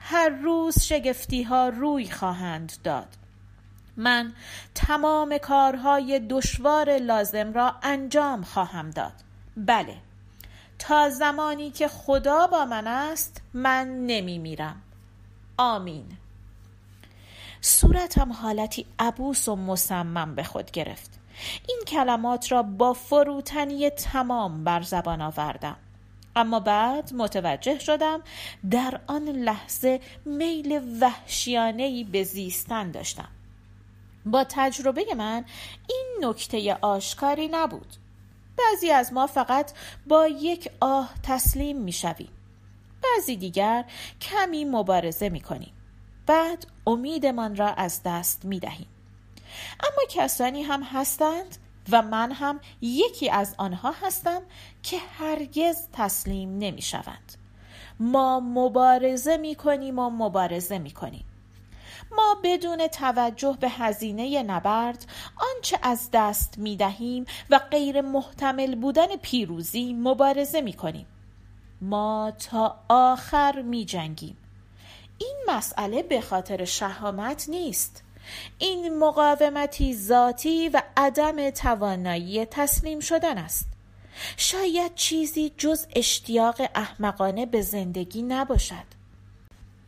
هر 0.00 0.28
روز 0.28 0.82
شگفتی 0.82 1.42
ها 1.42 1.68
روی 1.68 2.10
خواهند 2.10 2.72
داد. 2.84 3.16
من 3.96 4.32
تمام 4.74 5.38
کارهای 5.38 6.20
دشوار 6.20 6.98
لازم 6.98 7.52
را 7.52 7.74
انجام 7.82 8.42
خواهم 8.42 8.90
داد. 8.90 9.12
بله 9.56 9.96
تا 10.78 11.10
زمانی 11.10 11.70
که 11.70 11.88
خدا 11.88 12.46
با 12.46 12.64
من 12.64 12.86
است 12.86 13.42
من 13.54 14.06
نمی 14.06 14.38
میرم. 14.38 14.82
آمین. 15.56 16.06
صورتم 17.60 18.32
حالتی 18.32 18.86
عبوس 18.98 19.48
و 19.48 19.56
مصمم 19.56 20.34
به 20.34 20.42
خود 20.42 20.70
گرفت. 20.70 21.17
این 21.68 21.80
کلمات 21.86 22.52
را 22.52 22.62
با 22.62 22.92
فروتنی 22.92 23.90
تمام 23.90 24.64
بر 24.64 24.82
زبان 24.82 25.22
آوردم 25.22 25.76
اما 26.36 26.60
بعد 26.60 27.14
متوجه 27.14 27.78
شدم 27.78 28.22
در 28.70 29.00
آن 29.06 29.24
لحظه 29.24 30.00
میل 30.24 30.98
وحشیانهی 31.00 32.04
به 32.04 32.24
زیستن 32.24 32.90
داشتم 32.90 33.28
با 34.26 34.44
تجربه 34.48 35.14
من 35.14 35.44
این 35.88 36.06
نکته 36.20 36.78
آشکاری 36.82 37.48
نبود 37.48 37.96
بعضی 38.58 38.90
از 38.90 39.12
ما 39.12 39.26
فقط 39.26 39.72
با 40.06 40.26
یک 40.26 40.70
آه 40.80 41.14
تسلیم 41.22 41.78
می 41.78 41.92
شویم. 41.92 42.30
بعضی 43.02 43.36
دیگر 43.36 43.84
کمی 44.20 44.64
مبارزه 44.64 45.28
می 45.28 45.40
کنیم. 45.40 45.72
بعد 46.26 46.66
امیدمان 46.86 47.56
را 47.56 47.68
از 47.68 48.00
دست 48.04 48.44
می 48.44 48.60
دهیم. 48.60 48.86
اما 49.80 50.02
کسانی 50.10 50.62
هم 50.62 50.82
هستند 50.82 51.56
و 51.92 52.02
من 52.02 52.32
هم 52.32 52.60
یکی 52.80 53.30
از 53.30 53.54
آنها 53.58 53.94
هستم 54.02 54.42
که 54.82 54.98
هرگز 55.18 55.88
تسلیم 55.92 56.58
نمی 56.58 56.82
شوند. 56.82 57.34
ما 58.00 58.40
مبارزه 58.40 59.36
می 59.36 59.54
کنیم 59.54 59.98
و 59.98 60.10
مبارزه 60.10 60.78
می 60.78 60.90
کنیم. 60.90 61.24
ما 62.16 62.36
بدون 62.42 62.86
توجه 62.86 63.56
به 63.60 63.68
هزینه 63.68 64.42
نبرد 64.42 65.06
آنچه 65.54 65.78
از 65.82 66.08
دست 66.12 66.58
می 66.58 66.76
دهیم 66.76 67.24
و 67.50 67.58
غیر 67.58 68.00
محتمل 68.00 68.74
بودن 68.74 69.16
پیروزی 69.16 69.92
مبارزه 69.92 70.60
می 70.60 70.72
کنیم. 70.72 71.06
ما 71.80 72.32
تا 72.50 72.80
آخر 72.88 73.62
می 73.62 73.84
جنگیم. 73.84 74.36
این 75.18 75.36
مسئله 75.48 76.02
به 76.02 76.20
خاطر 76.20 76.64
شهامت 76.64 77.48
نیست. 77.48 78.02
این 78.58 78.98
مقاومتی 78.98 79.96
ذاتی 79.96 80.68
و 80.68 80.82
عدم 80.96 81.50
توانایی 81.50 82.44
تسلیم 82.44 83.00
شدن 83.00 83.38
است. 83.38 83.68
شاید 84.36 84.94
چیزی 84.94 85.52
جز 85.58 85.86
اشتیاق 85.96 86.60
احمقانه 86.74 87.46
به 87.46 87.62
زندگی 87.62 88.22
نباشد. 88.22 88.98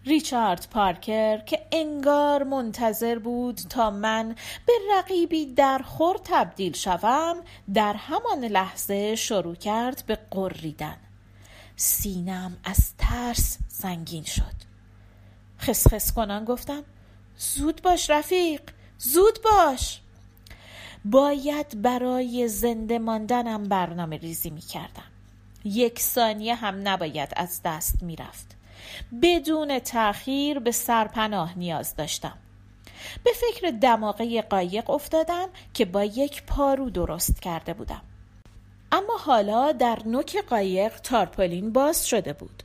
ریچارد 0.04 0.68
پارکر 0.70 1.38
که 1.38 1.66
انگار 1.72 2.42
منتظر 2.42 3.18
بود 3.18 3.56
تا 3.56 3.90
من 3.90 4.34
به 4.66 4.72
رقیبی 4.96 5.46
در 5.46 5.78
خور 5.78 6.20
تبدیل 6.24 6.72
شوم 6.72 7.36
در 7.74 7.94
همان 7.94 8.44
لحظه 8.44 9.16
شروع 9.16 9.54
کرد 9.54 10.04
به 10.06 10.18
قریدن 10.30 10.96
سینم 11.76 12.56
از 12.64 12.94
ترس 12.98 13.58
سنگین 13.68 14.24
شد. 14.24 14.70
خسخس 15.58 16.12
کنان 16.12 16.44
گفتم 16.44 16.84
زود 17.40 17.82
باش 17.82 18.10
رفیق 18.10 18.60
زود 18.98 19.38
باش. 19.44 20.00
باید 21.04 21.82
برای 21.82 22.48
زنده 22.48 22.98
ماندنم 22.98 23.64
برنامه 23.64 24.16
ریزی 24.16 24.50
می 24.50 24.60
کردم 24.60 25.10
یک 25.64 26.00
ثانیه 26.00 26.54
هم 26.54 26.88
نباید 26.88 27.28
از 27.36 27.60
دست 27.64 28.02
می 28.02 28.16
رفت 28.16 28.56
بدون 29.22 29.78
تأخیر 29.78 30.58
به 30.58 30.72
سرپناه 30.72 31.58
نیاز 31.58 31.96
داشتم. 31.96 32.38
به 33.24 33.30
فکر 33.34 33.70
دماغه 33.70 34.42
قایق 34.42 34.90
افتادم 34.90 35.48
که 35.74 35.84
با 35.84 36.04
یک 36.04 36.42
پارو 36.42 36.90
درست 36.90 37.42
کرده 37.42 37.74
بودم. 37.74 38.02
اما 38.92 39.16
حالا 39.18 39.72
در 39.72 39.98
نوک 40.06 40.36
قایق 40.36 41.00
تارپولین 41.00 41.72
باز 41.72 42.08
شده 42.08 42.32
بود. 42.32 42.62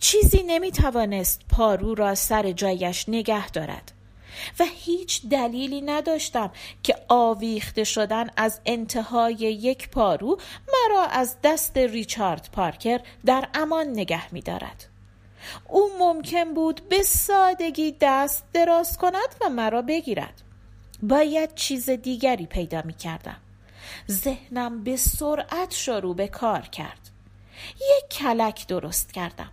چیزی 0.00 0.42
نمی 0.46 0.72
توانست 0.72 1.40
پارو 1.48 1.94
را 1.94 2.14
سر 2.14 2.52
جایش 2.52 3.08
نگه 3.08 3.50
دارد. 3.50 3.91
و 4.58 4.64
هیچ 4.64 5.26
دلیلی 5.26 5.80
نداشتم 5.80 6.50
که 6.82 6.96
آویخته 7.08 7.84
شدن 7.84 8.30
از 8.36 8.60
انتهای 8.66 9.34
یک 9.34 9.88
پارو 9.88 10.38
مرا 10.68 11.04
از 11.04 11.36
دست 11.44 11.76
ریچارد 11.76 12.48
پارکر 12.52 13.00
در 13.24 13.48
امان 13.54 13.86
نگه 13.86 14.34
می 14.34 14.40
دارد. 14.40 14.88
او 15.68 15.90
ممکن 15.98 16.54
بود 16.54 16.88
به 16.88 17.02
سادگی 17.02 17.96
دست 18.00 18.44
دراز 18.52 18.98
کند 18.98 19.36
و 19.40 19.48
مرا 19.48 19.82
بگیرد. 19.82 20.42
باید 21.02 21.54
چیز 21.54 21.90
دیگری 21.90 22.46
پیدا 22.46 22.82
می 22.84 22.94
کردم 22.94 23.36
ذهنم 24.10 24.84
به 24.84 24.96
سرعت 24.96 25.70
شروع 25.70 26.16
به 26.16 26.28
کار 26.28 26.60
کرد. 26.60 27.10
یک 27.76 28.08
کلک 28.10 28.66
درست 28.66 29.12
کردم. 29.12 29.50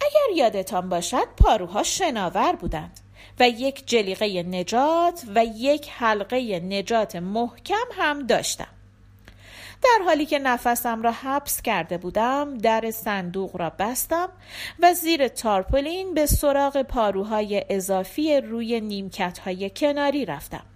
اگر 0.00 0.36
یادتان 0.36 0.88
باشد 0.88 1.26
پاروها 1.36 1.82
شناور 1.82 2.52
بودند. 2.52 3.00
و 3.40 3.48
یک 3.48 3.86
جلیقه 3.86 4.42
نجات 4.42 5.22
و 5.34 5.44
یک 5.44 5.88
حلقه 5.90 6.60
نجات 6.60 7.16
محکم 7.16 7.86
هم 7.92 8.26
داشتم. 8.26 8.68
در 9.82 10.04
حالی 10.04 10.26
که 10.26 10.38
نفسم 10.38 11.02
را 11.02 11.12
حبس 11.12 11.62
کرده 11.62 11.98
بودم 11.98 12.58
در 12.58 12.90
صندوق 12.90 13.56
را 13.56 13.70
بستم 13.78 14.28
و 14.78 14.94
زیر 14.94 15.28
تارپولین 15.28 16.14
به 16.14 16.26
سراغ 16.26 16.82
پاروهای 16.82 17.64
اضافی 17.70 18.40
روی 18.40 18.80
نیمکت 18.80 19.38
های 19.38 19.70
کناری 19.70 20.24
رفتم. 20.24 20.66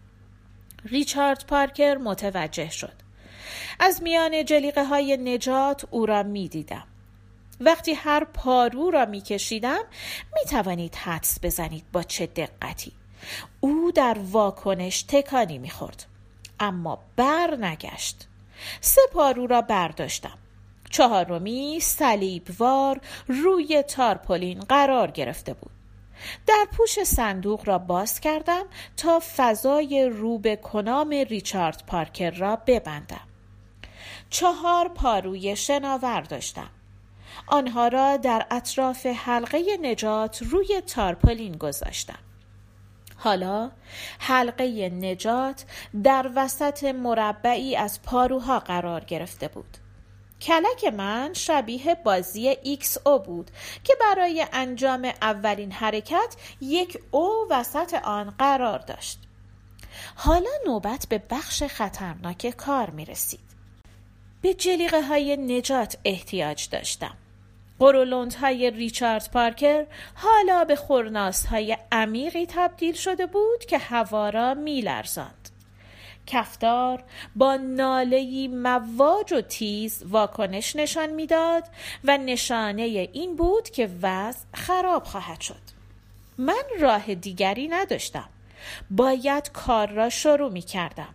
ریچارد 0.85 1.45
پارکر 1.49 1.95
متوجه 1.95 2.71
شد. 2.71 2.93
از 3.81 4.03
میان 4.03 4.45
جلیقه 4.45 4.85
های 4.85 5.17
نجات 5.17 5.85
او 5.91 6.07
را 6.07 6.23
می 6.23 6.49
دیدم. 6.49 6.87
وقتی 7.61 7.93
هر 7.93 8.25
پارو 8.25 8.91
را 8.91 9.05
می 9.05 9.21
کشیدم 9.21 9.83
می 10.35 10.51
توانید 10.51 10.95
حدس 10.95 11.39
بزنید 11.43 11.85
با 11.93 12.03
چه 12.03 12.27
دقتی. 12.27 12.93
او 13.61 13.93
در 13.95 14.17
واکنش 14.31 15.03
تکانی 15.03 15.59
می 15.59 15.71
خورد. 15.71 16.07
اما 16.61 16.99
بر 17.17 17.57
نگشت. 17.61 18.29
سه 18.81 19.01
پارو 19.13 19.47
را 19.47 19.63
برداشتم. 19.63 20.39
چهارمی 20.91 21.81
صلیبوار 21.81 23.01
روی 23.29 23.83
تارپولین 23.83 24.61
قرار 24.61 25.11
گرفته 25.11 25.55
بود. 25.55 25.71
در 26.47 26.67
پوش 26.77 27.03
صندوق 27.03 27.69
را 27.69 27.79
باز 27.79 28.21
کردم 28.21 28.65
تا 28.97 29.23
فضای 29.37 30.05
رو 30.05 30.39
به 30.39 30.57
کنام 30.57 31.11
ریچارد 31.11 31.85
پارکر 31.87 32.31
را 32.31 32.57
ببندم. 32.57 33.29
چهار 34.31 34.89
پاروی 34.89 35.57
شناور 35.57 36.21
داشتم. 36.21 36.71
آنها 37.47 37.89
را 37.89 38.17
در 38.17 38.47
اطراف 38.51 39.07
حلقه 39.07 39.77
نجات 39.83 40.43
روی 40.43 40.81
تارپولین 40.81 41.53
گذاشتم 41.53 42.19
حالا 43.23 43.71
حلقه 44.19 44.89
نجات 44.89 45.65
در 46.05 46.31
وسط 46.37 46.85
مربعی 46.85 47.77
از 47.77 48.03
پاروها 48.03 48.59
قرار 48.59 49.05
گرفته 49.05 49.49
بود. 49.49 49.77
کلک 50.41 50.85
من 50.85 51.33
شبیه 51.33 51.95
بازی 51.95 52.49
X 52.49 52.99
O 53.07 53.19
بود 53.19 53.51
که 53.85 53.95
برای 54.01 54.47
انجام 54.53 55.13
اولین 55.23 55.73
حرکت 55.73 56.37
یک 56.61 56.99
O 57.11 57.47
وسط 57.51 57.95
آن 57.95 58.35
قرار 58.39 58.79
داشت. 58.79 59.19
حالا 60.15 60.51
نوبت 60.67 61.07
به 61.09 61.23
بخش 61.31 61.63
خطرناک 61.63 62.51
کار 62.57 62.91
می 62.91 63.05
رسید 63.05 63.50
به 64.43 64.55
جلیقه 64.55 65.03
های 65.03 65.37
نجات 65.37 65.97
احتیاج 66.05 66.69
داشتم. 66.69 67.17
غرولندهای 67.79 68.71
ریچارد 68.71 69.31
پارکر 69.33 69.87
حالا 70.15 70.65
به 70.65 70.77
خورناس 70.77 71.47
های 71.47 71.77
عمیقی 71.93 72.47
تبدیل 72.47 72.95
شده 72.95 73.27
بود 73.27 73.65
که 73.65 73.79
هوا 73.79 74.29
را 74.29 74.55
می 74.55 74.81
لرزاند. 74.81 75.49
کفتار 76.27 77.05
با 77.37 77.57
نالهی 77.57 78.49
مواج 78.49 79.33
و 79.33 79.41
تیز 79.41 80.03
واکنش 80.07 80.77
نشان 80.77 81.11
می‌داد 81.11 81.65
و 82.05 82.19
نشانه 82.19 82.83
این 83.13 83.37
بود 83.37 83.71
که 83.71 83.91
وضع 84.03 84.47
خراب 84.55 85.05
خواهد 85.05 85.41
شد. 85.41 85.81
من 86.39 86.63
راه 86.81 87.15
دیگری 87.15 87.69
نداشتم. 87.69 88.29
باید 88.91 89.53
کار 89.53 89.89
را 89.89 90.09
شروع 90.09 90.53
می 90.53 90.63
کردم 90.63 91.15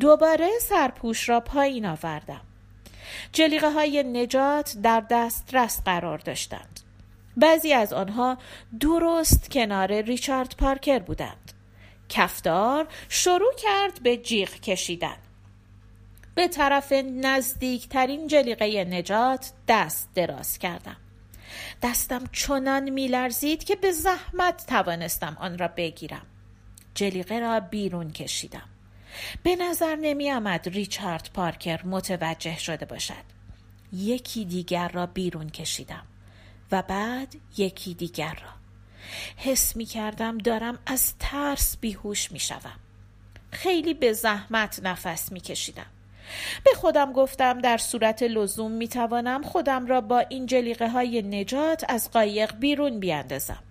دوباره 0.00 0.50
سرپوش 0.60 1.28
را 1.28 1.40
پایین 1.40 1.86
آوردم. 1.86 2.40
جلیقه 3.32 3.70
های 3.70 4.02
نجات 4.02 4.76
در 4.82 5.00
دسترس 5.10 5.82
قرار 5.84 6.18
داشتند. 6.18 6.80
بعضی 7.36 7.72
از 7.72 7.92
آنها 7.92 8.38
درست 8.80 9.50
کنار 9.50 10.00
ریچارد 10.00 10.54
پارکر 10.58 10.98
بودند. 10.98 11.52
کفدار 12.08 12.86
شروع 13.08 13.52
کرد 13.58 14.02
به 14.02 14.16
جیغ 14.16 14.50
کشیدن. 14.50 15.16
به 16.34 16.48
طرف 16.48 16.92
نزدیکترین 16.92 18.26
جلیقه 18.26 18.84
نجات 18.84 19.52
دست 19.68 20.08
دراز 20.14 20.58
کردم. 20.58 20.96
دستم 21.82 22.24
چنان 22.32 22.90
میلرزید 22.90 23.64
که 23.64 23.76
به 23.76 23.92
زحمت 23.92 24.66
توانستم 24.66 25.36
آن 25.40 25.58
را 25.58 25.68
بگیرم. 25.68 26.26
جلیقه 26.94 27.38
را 27.38 27.60
بیرون 27.60 28.10
کشیدم. 28.10 28.68
به 29.42 29.56
نظر 29.56 29.96
نمی 29.96 30.30
آمد 30.32 30.68
ریچارد 30.68 31.30
پارکر 31.34 31.86
متوجه 31.86 32.58
شده 32.58 32.86
باشد 32.86 33.38
یکی 33.92 34.44
دیگر 34.44 34.88
را 34.88 35.06
بیرون 35.06 35.50
کشیدم 35.50 36.06
و 36.72 36.82
بعد 36.82 37.36
یکی 37.56 37.94
دیگر 37.94 38.34
را 38.34 38.58
حس 39.36 39.76
می 39.76 39.84
کردم 39.84 40.38
دارم 40.38 40.78
از 40.86 41.14
ترس 41.18 41.76
بیهوش 41.76 42.32
می 42.32 42.38
شدم. 42.38 42.78
خیلی 43.52 43.94
به 43.94 44.12
زحمت 44.12 44.80
نفس 44.82 45.32
می 45.32 45.40
کشیدم. 45.40 45.86
به 46.64 46.70
خودم 46.76 47.12
گفتم 47.12 47.60
در 47.60 47.78
صورت 47.78 48.22
لزوم 48.22 48.72
می 48.72 48.88
توانم 48.88 49.42
خودم 49.42 49.86
را 49.86 50.00
با 50.00 50.18
این 50.18 50.46
جلیقه 50.46 50.88
های 50.88 51.22
نجات 51.22 51.84
از 51.88 52.10
قایق 52.10 52.54
بیرون 52.54 53.00
بیاندازم. 53.00 53.62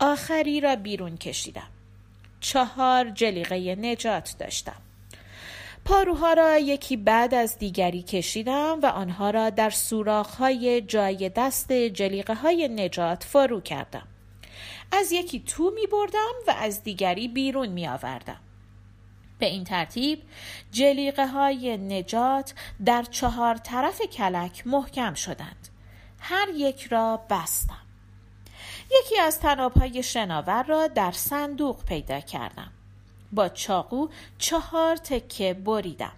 آخری 0.00 0.60
را 0.60 0.76
بیرون 0.76 1.16
کشیدم. 1.16 1.68
چهار 2.44 3.10
جلیقه 3.10 3.74
نجات 3.74 4.34
داشتم. 4.38 4.76
پاروها 5.84 6.32
را 6.32 6.58
یکی 6.58 6.96
بعد 6.96 7.34
از 7.34 7.58
دیگری 7.58 8.02
کشیدم 8.02 8.80
و 8.82 8.86
آنها 8.86 9.30
را 9.30 9.50
در 9.50 9.72
های 10.38 10.80
جای 10.80 11.28
دست 11.28 11.72
جلیقه 11.72 12.34
های 12.34 12.68
نجات 12.68 13.24
فرو 13.24 13.60
کردم. 13.60 14.08
از 14.92 15.12
یکی 15.12 15.40
تو 15.40 15.72
می 15.74 15.86
بردم 15.86 16.32
و 16.46 16.54
از 16.58 16.82
دیگری 16.82 17.28
بیرون 17.28 17.68
می 17.68 17.88
آوردم. 17.88 18.40
به 19.38 19.46
این 19.46 19.64
ترتیب 19.64 20.22
جلیقه 20.72 21.26
های 21.26 21.76
نجات 21.76 22.54
در 22.84 23.02
چهار 23.02 23.56
طرف 23.56 24.02
کلک 24.02 24.66
محکم 24.66 25.14
شدند. 25.14 25.68
هر 26.18 26.48
یک 26.54 26.82
را 26.82 27.20
بستم. 27.30 27.83
یکی 28.90 29.20
از 29.20 29.40
های 29.80 30.02
شناور 30.02 30.62
را 30.62 30.86
در 30.86 31.12
صندوق 31.12 31.84
پیدا 31.84 32.20
کردم. 32.20 32.70
با 33.32 33.48
چاقو 33.48 34.08
چهار 34.38 34.96
تکه 34.96 35.54
بریدم. 35.54 36.12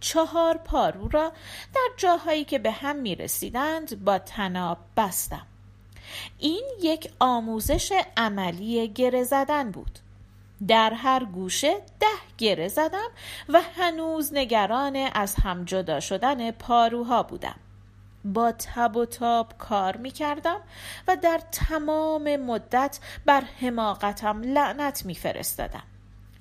چهار 0.00 0.56
پارو 0.56 1.08
را 1.08 1.32
در 1.74 1.88
جاهایی 1.96 2.44
که 2.44 2.58
به 2.58 2.70
هم 2.70 2.96
می 2.96 3.14
رسیدند 3.14 4.04
با 4.04 4.18
تناب 4.18 4.78
بستم. 4.96 5.46
این 6.38 6.64
یک 6.82 7.12
آموزش 7.20 7.92
عملی 8.16 8.88
گره 8.88 9.24
زدن 9.24 9.70
بود 9.70 9.98
در 10.68 10.92
هر 10.94 11.24
گوشه 11.24 11.74
ده 12.00 12.06
گره 12.38 12.68
زدم 12.68 13.08
و 13.48 13.60
هنوز 13.76 14.34
نگران 14.34 14.96
از 14.96 15.34
هم 15.34 15.64
جدا 15.64 16.00
شدن 16.00 16.50
پاروها 16.50 17.22
بودم 17.22 17.56
با 18.24 18.52
تب 18.52 18.96
و 18.96 19.04
تاب 19.04 19.58
کار 19.58 19.96
می 19.96 20.10
کردم 20.10 20.60
و 21.08 21.16
در 21.16 21.40
تمام 21.52 22.36
مدت 22.36 22.98
بر 23.26 23.40
حماقتم 23.60 24.42
لعنت 24.42 25.06
می 25.06 25.14
فرستدم. 25.14 25.82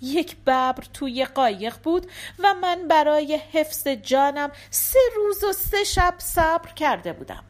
یک 0.02 0.36
ببر 0.36 0.84
توی 0.94 1.26
قایق 1.26 1.78
بود 1.84 2.12
و 2.39 2.54
من 2.54 2.88
برای 2.88 3.39
حفظ 3.52 3.88
جانم 3.88 4.52
سه 4.70 5.00
روز 5.15 5.44
و 5.44 5.54
سه 5.54 5.84
شب 5.84 6.13
صبر 6.18 6.74
کرده 6.74 7.13
بودم 7.13 7.44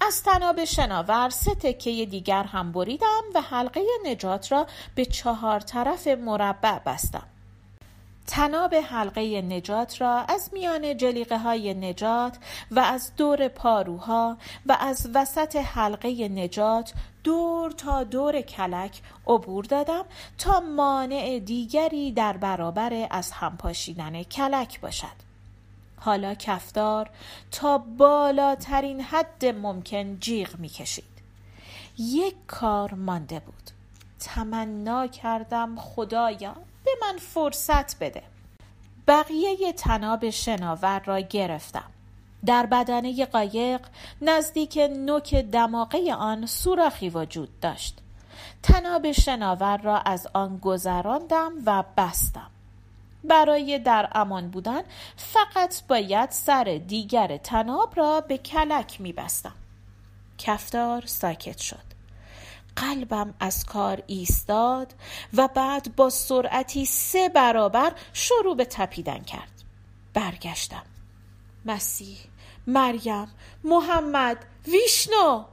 از 0.00 0.22
تناب 0.22 0.64
شناور 0.64 1.28
سه 1.28 1.54
تکه 1.54 2.06
دیگر 2.06 2.42
هم 2.42 2.72
بریدم 2.72 3.22
و 3.34 3.40
حلقه 3.40 3.80
نجات 4.06 4.52
را 4.52 4.66
به 4.94 5.04
چهار 5.04 5.60
طرف 5.60 6.06
مربع 6.06 6.78
بستم 6.78 7.26
تناب 8.30 8.74
حلقه 8.74 9.42
نجات 9.42 10.00
را 10.00 10.18
از 10.18 10.50
میان 10.52 10.96
جلیقه 10.96 11.38
های 11.38 11.74
نجات 11.74 12.38
و 12.70 12.80
از 12.80 13.12
دور 13.16 13.48
پاروها 13.48 14.36
و 14.66 14.76
از 14.80 15.10
وسط 15.14 15.56
حلقه 15.56 16.28
نجات 16.28 16.92
دور 17.24 17.70
تا 17.70 18.04
دور 18.04 18.40
کلک 18.40 19.00
عبور 19.26 19.64
دادم 19.64 20.04
تا 20.38 20.60
مانع 20.60 21.38
دیگری 21.38 22.12
در 22.12 22.36
برابر 22.36 23.06
از 23.10 23.32
هم 23.32 23.56
پاشیدن 23.56 24.22
کلک 24.22 24.80
باشد. 24.80 25.30
حالا 25.96 26.34
کفدار 26.34 27.10
تا 27.50 27.78
بالاترین 27.78 29.00
حد 29.00 29.44
ممکن 29.44 30.18
جیغ 30.18 30.58
می‌کشید. 30.58 31.04
یک 31.98 32.34
کار 32.46 32.94
مانده 32.94 33.40
بود. 33.40 33.70
تمنا 34.20 35.06
کردم 35.06 35.76
خدایا. 35.76 36.56
به 36.84 36.90
من 37.02 37.18
فرصت 37.18 37.98
بده 37.98 38.22
بقیه 39.08 39.72
تناب 39.72 40.30
شناور 40.30 41.02
را 41.04 41.20
گرفتم 41.20 41.90
در 42.46 42.66
بدنه 42.66 43.26
قایق 43.26 43.80
نزدیک 44.22 44.78
نوک 44.96 45.34
دماغه 45.34 46.14
آن 46.14 46.46
سوراخی 46.46 47.08
وجود 47.08 47.60
داشت 47.60 47.98
تناب 48.62 49.12
شناور 49.12 49.76
را 49.76 49.98
از 49.98 50.28
آن 50.34 50.58
گذراندم 50.58 51.52
و 51.66 51.84
بستم 51.96 52.50
برای 53.24 53.78
در 53.78 54.08
امان 54.12 54.50
بودن 54.50 54.82
فقط 55.16 55.82
باید 55.88 56.30
سر 56.30 56.80
دیگر 56.86 57.36
تناب 57.36 57.92
را 57.96 58.20
به 58.20 58.38
کلک 58.38 59.00
می 59.00 59.12
بستم. 59.12 59.54
کفتار 60.38 61.06
ساکت 61.06 61.58
شد. 61.58 61.89
قلبم 62.76 63.34
از 63.40 63.64
کار 63.64 64.02
ایستاد 64.06 64.94
و 65.34 65.48
بعد 65.48 65.96
با 65.96 66.10
سرعتی 66.10 66.84
سه 66.84 67.28
برابر 67.28 67.92
شروع 68.12 68.56
به 68.56 68.64
تپیدن 68.64 69.18
کرد. 69.18 69.62
برگشتم. 70.14 70.82
مسیح، 71.64 72.18
مریم، 72.66 73.28
محمد، 73.64 74.46
ویشنو 74.68 75.44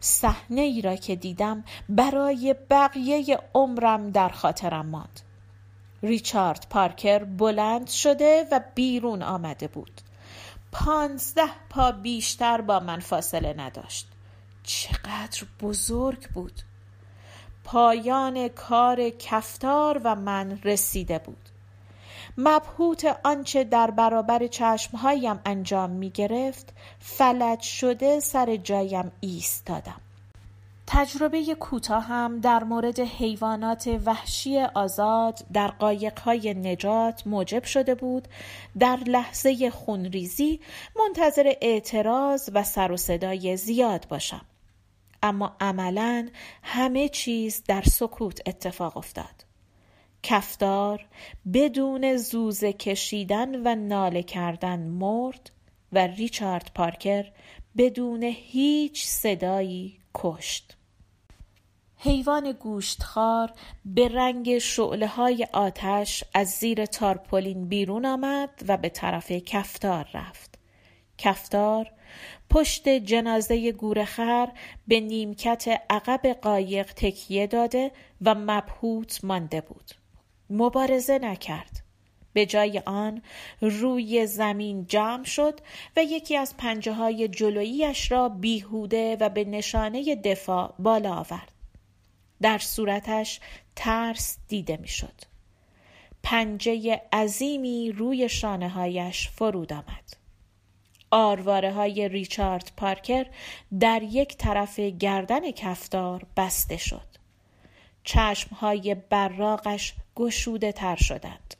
صحنه 0.00 0.60
ای 0.60 0.82
را 0.82 0.96
که 0.96 1.16
دیدم 1.16 1.64
برای 1.88 2.54
بقیه 2.70 3.38
عمرم 3.54 4.10
در 4.10 4.28
خاطرم 4.28 4.86
ماند. 4.86 5.20
ریچارد 6.02 6.66
پارکر 6.70 7.24
بلند 7.24 7.88
شده 7.88 8.46
و 8.52 8.60
بیرون 8.74 9.22
آمده 9.22 9.68
بود 9.68 10.00
پانزده 10.72 11.50
پا 11.70 11.92
بیشتر 11.92 12.60
با 12.60 12.80
من 12.80 13.00
فاصله 13.00 13.54
نداشت 13.58 14.11
چقدر 14.72 15.44
بزرگ 15.60 16.28
بود. 16.28 16.62
پایان 17.64 18.48
کار 18.48 19.10
کفتار 19.10 20.00
و 20.04 20.14
من 20.14 20.58
رسیده 20.64 21.18
بود. 21.18 21.48
مبهوت 22.38 23.18
آنچه 23.24 23.64
در 23.64 23.90
برابر 23.90 24.46
چشمهایم 24.46 25.40
انجام 25.44 25.90
می 25.90 26.10
گرفت 26.10 26.74
فلج 26.98 27.60
شده 27.60 28.20
سر 28.20 28.56
جایم 28.56 29.12
ایستادم. 29.20 30.00
تجربه 30.86 31.54
کوتاهم 31.54 32.40
در 32.40 32.64
مورد 32.64 33.00
حیوانات 33.00 34.00
وحشی 34.04 34.60
آزاد 34.60 35.44
در 35.52 35.68
قایقهای 35.68 36.54
نجات 36.54 37.26
موجب 37.26 37.64
شده 37.64 37.94
بود. 37.94 38.28
در 38.78 38.96
لحظه 38.96 39.70
خونریزی 39.70 40.60
منتظر 40.96 41.52
اعتراض 41.60 42.50
و 42.54 42.64
سر 42.64 42.92
و 42.92 42.96
صدای 42.96 43.56
زیاد 43.56 44.06
باشم. 44.08 44.40
اما 45.22 45.56
عملا 45.60 46.28
همه 46.62 47.08
چیز 47.08 47.62
در 47.68 47.82
سکوت 47.82 48.48
اتفاق 48.48 48.96
افتاد 48.96 49.44
کفتار 50.22 51.06
بدون 51.54 52.16
زوزه 52.16 52.72
کشیدن 52.72 53.66
و 53.66 53.74
ناله 53.74 54.22
کردن 54.22 54.80
مرد 54.80 55.50
و 55.92 55.98
ریچارد 55.98 56.70
پارکر 56.74 57.32
بدون 57.76 58.22
هیچ 58.22 59.04
صدایی 59.04 59.98
کشت 60.14 60.76
حیوان 62.04 62.52
گوشتخوار 62.52 63.52
به 63.84 64.08
رنگ 64.08 64.58
شعله 64.58 65.06
های 65.06 65.46
آتش 65.52 66.24
از 66.34 66.48
زیر 66.48 66.86
تارپولین 66.86 67.68
بیرون 67.68 68.06
آمد 68.06 68.50
و 68.68 68.76
به 68.76 68.88
طرف 68.88 69.32
کفتار 69.32 70.08
رفت. 70.14 70.58
کفتار 71.18 71.90
پشت 72.52 72.88
جنازه 72.88 73.72
گورخر 73.72 74.48
به 74.88 75.00
نیمکت 75.00 75.82
عقب 75.90 76.26
قایق 76.26 76.92
تکیه 76.92 77.46
داده 77.46 77.92
و 78.22 78.34
مبهوت 78.34 79.24
مانده 79.24 79.60
بود. 79.60 79.90
مبارزه 80.50 81.18
نکرد. 81.18 81.82
به 82.32 82.46
جای 82.46 82.82
آن 82.86 83.22
روی 83.60 84.26
زمین 84.26 84.86
جمع 84.86 85.24
شد 85.24 85.60
و 85.96 86.04
یکی 86.04 86.36
از 86.36 86.56
پنجه 86.56 86.92
های 86.92 87.28
جلویش 87.28 88.12
را 88.12 88.28
بیهوده 88.28 89.16
و 89.20 89.28
به 89.28 89.44
نشانه 89.44 90.14
دفاع 90.14 90.74
بالا 90.78 91.14
آورد. 91.14 91.52
در 92.42 92.58
صورتش 92.58 93.40
ترس 93.76 94.38
دیده 94.48 94.76
می‌شد. 94.76 95.22
پنجه 96.22 97.00
عظیمی 97.12 97.92
روی 97.92 98.28
شانه 98.28 98.68
هایش 98.68 99.28
فرود 99.28 99.72
آمد. 99.72 100.21
آرواره 101.12 101.72
های 101.72 102.08
ریچارد 102.08 102.72
پارکر 102.76 103.26
در 103.80 104.02
یک 104.02 104.36
طرف 104.36 104.78
گردن 104.78 105.50
کفتار 105.50 106.26
بسته 106.36 106.76
شد. 106.76 107.06
چشم 108.04 108.54
های 108.54 108.94
براغش 108.94 109.94
گشوده 110.16 110.72
تر 110.72 110.96
شدند. 110.96 111.54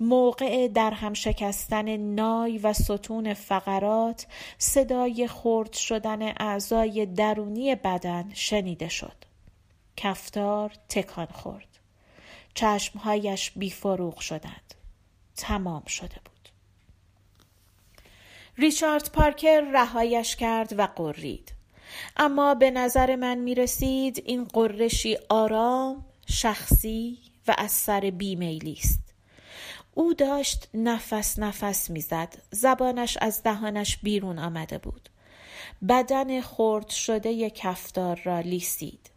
موقع 0.00 0.68
در 0.68 0.90
هم 0.90 1.14
شکستن 1.14 1.96
نای 1.96 2.58
و 2.58 2.72
ستون 2.72 3.34
فقرات 3.34 4.26
صدای 4.58 5.28
خرد 5.28 5.72
شدن 5.72 6.22
اعضای 6.22 7.06
درونی 7.06 7.74
بدن 7.74 8.30
شنیده 8.34 8.88
شد. 8.88 9.16
کفتار 9.96 10.72
تکان 10.88 11.26
خورد. 11.26 11.78
چشمهایش 12.54 13.50
بیفروغ 13.50 14.18
شدند. 14.18 14.74
تمام 15.36 15.84
شده 15.84 16.16
بود. 16.24 16.39
ریچارد 18.60 19.10
پارکر 19.12 19.60
رهایش 19.60 20.36
کرد 20.36 20.78
و 20.78 20.86
قرید. 20.86 21.52
اما 22.16 22.54
به 22.54 22.70
نظر 22.70 23.16
من 23.16 23.38
می 23.38 23.54
رسید 23.54 24.22
این 24.26 24.44
قرشی 24.44 25.18
آرام، 25.28 26.04
شخصی 26.26 27.18
و 27.48 27.54
از 27.58 27.70
سر 27.70 28.00
بیمیلی 28.00 28.78
است. 28.82 29.00
او 29.94 30.14
داشت 30.14 30.68
نفس 30.74 31.38
نفس 31.38 31.90
می‌زد. 31.90 32.36
زبانش 32.50 33.18
از 33.20 33.42
دهانش 33.42 33.96
بیرون 33.96 34.38
آمده 34.38 34.78
بود. 34.78 35.08
بدن 35.88 36.40
خرد 36.40 36.88
شده 36.88 37.50
کفتار 37.50 38.20
را 38.24 38.40
لیسید. 38.40 39.10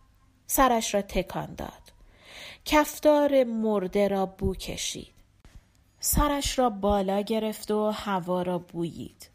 سرش 0.48 0.96
را 0.96 1.02
تکان 1.02 1.56
داد. 1.56 1.94
کفتار 2.66 3.44
مرده 3.44 4.08
را 4.08 4.26
بو 4.26 4.56
کشید. 4.56 5.14
سرش 6.00 6.60
را 6.60 6.70
بالا 6.70 7.22
گرفت 7.22 7.72
و 7.72 7.90
هوا 7.90 8.42
را 8.42 8.60
بویید. 8.60 9.33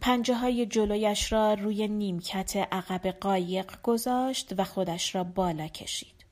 پنجه 0.00 0.34
های 0.34 0.66
جلویش 0.66 1.32
را 1.32 1.54
روی 1.54 1.88
نیمکت 1.88 2.56
عقب 2.56 3.06
قایق 3.06 3.82
گذاشت 3.82 4.52
و 4.58 4.64
خودش 4.64 5.14
را 5.14 5.24
بالا 5.24 5.68
کشید 5.68 6.24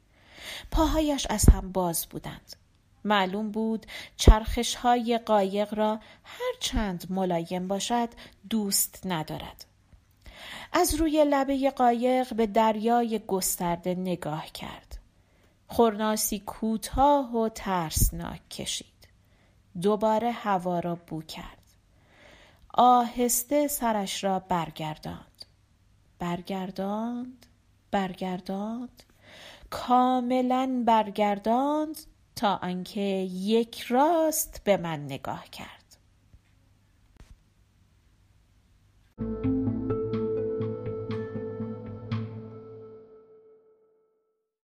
پاهایش 0.71 1.27
از 1.31 1.49
هم 1.49 1.73
باز 1.73 2.07
بودند 2.11 2.57
معلوم 3.05 3.51
بود 3.51 3.87
چرخش 4.17 4.75
های 4.75 5.19
قایق 5.19 5.75
را 5.75 6.01
هر 6.25 6.53
چند 6.61 7.07
ملایم 7.11 7.69
باشد 7.69 8.09
دوست 8.51 9.03
ندارد 9.05 9.65
از 10.73 10.95
روی 10.95 11.25
لبه 11.25 11.71
قایق 11.71 12.35
به 12.35 12.47
دریای 12.47 13.21
گسترده 13.27 13.95
نگاه 13.95 14.47
کرد. 14.47 14.99
خورناسی 15.69 16.39
کوتاه 16.39 17.37
و 17.37 17.49
ترسناک 17.49 18.49
کشید. 18.49 18.87
دوباره 19.83 20.31
هوا 20.31 20.81
را 20.81 20.95
بو 20.95 21.23
کرد. 21.23 21.60
آهسته 22.75 23.69
سرش 23.69 24.25
را 24.25 24.39
برگرداند. 24.39 25.45
برگرداند 26.19 27.47
برگرداند. 27.91 29.03
کاملا 29.71 30.83
برگرداند 30.87 31.97
تا 32.37 32.57
آنکه 32.63 33.01
یک 33.31 33.81
راست 33.81 34.61
به 34.65 34.77
من 34.77 35.05
نگاه 35.05 35.45
کرد. 35.51 35.81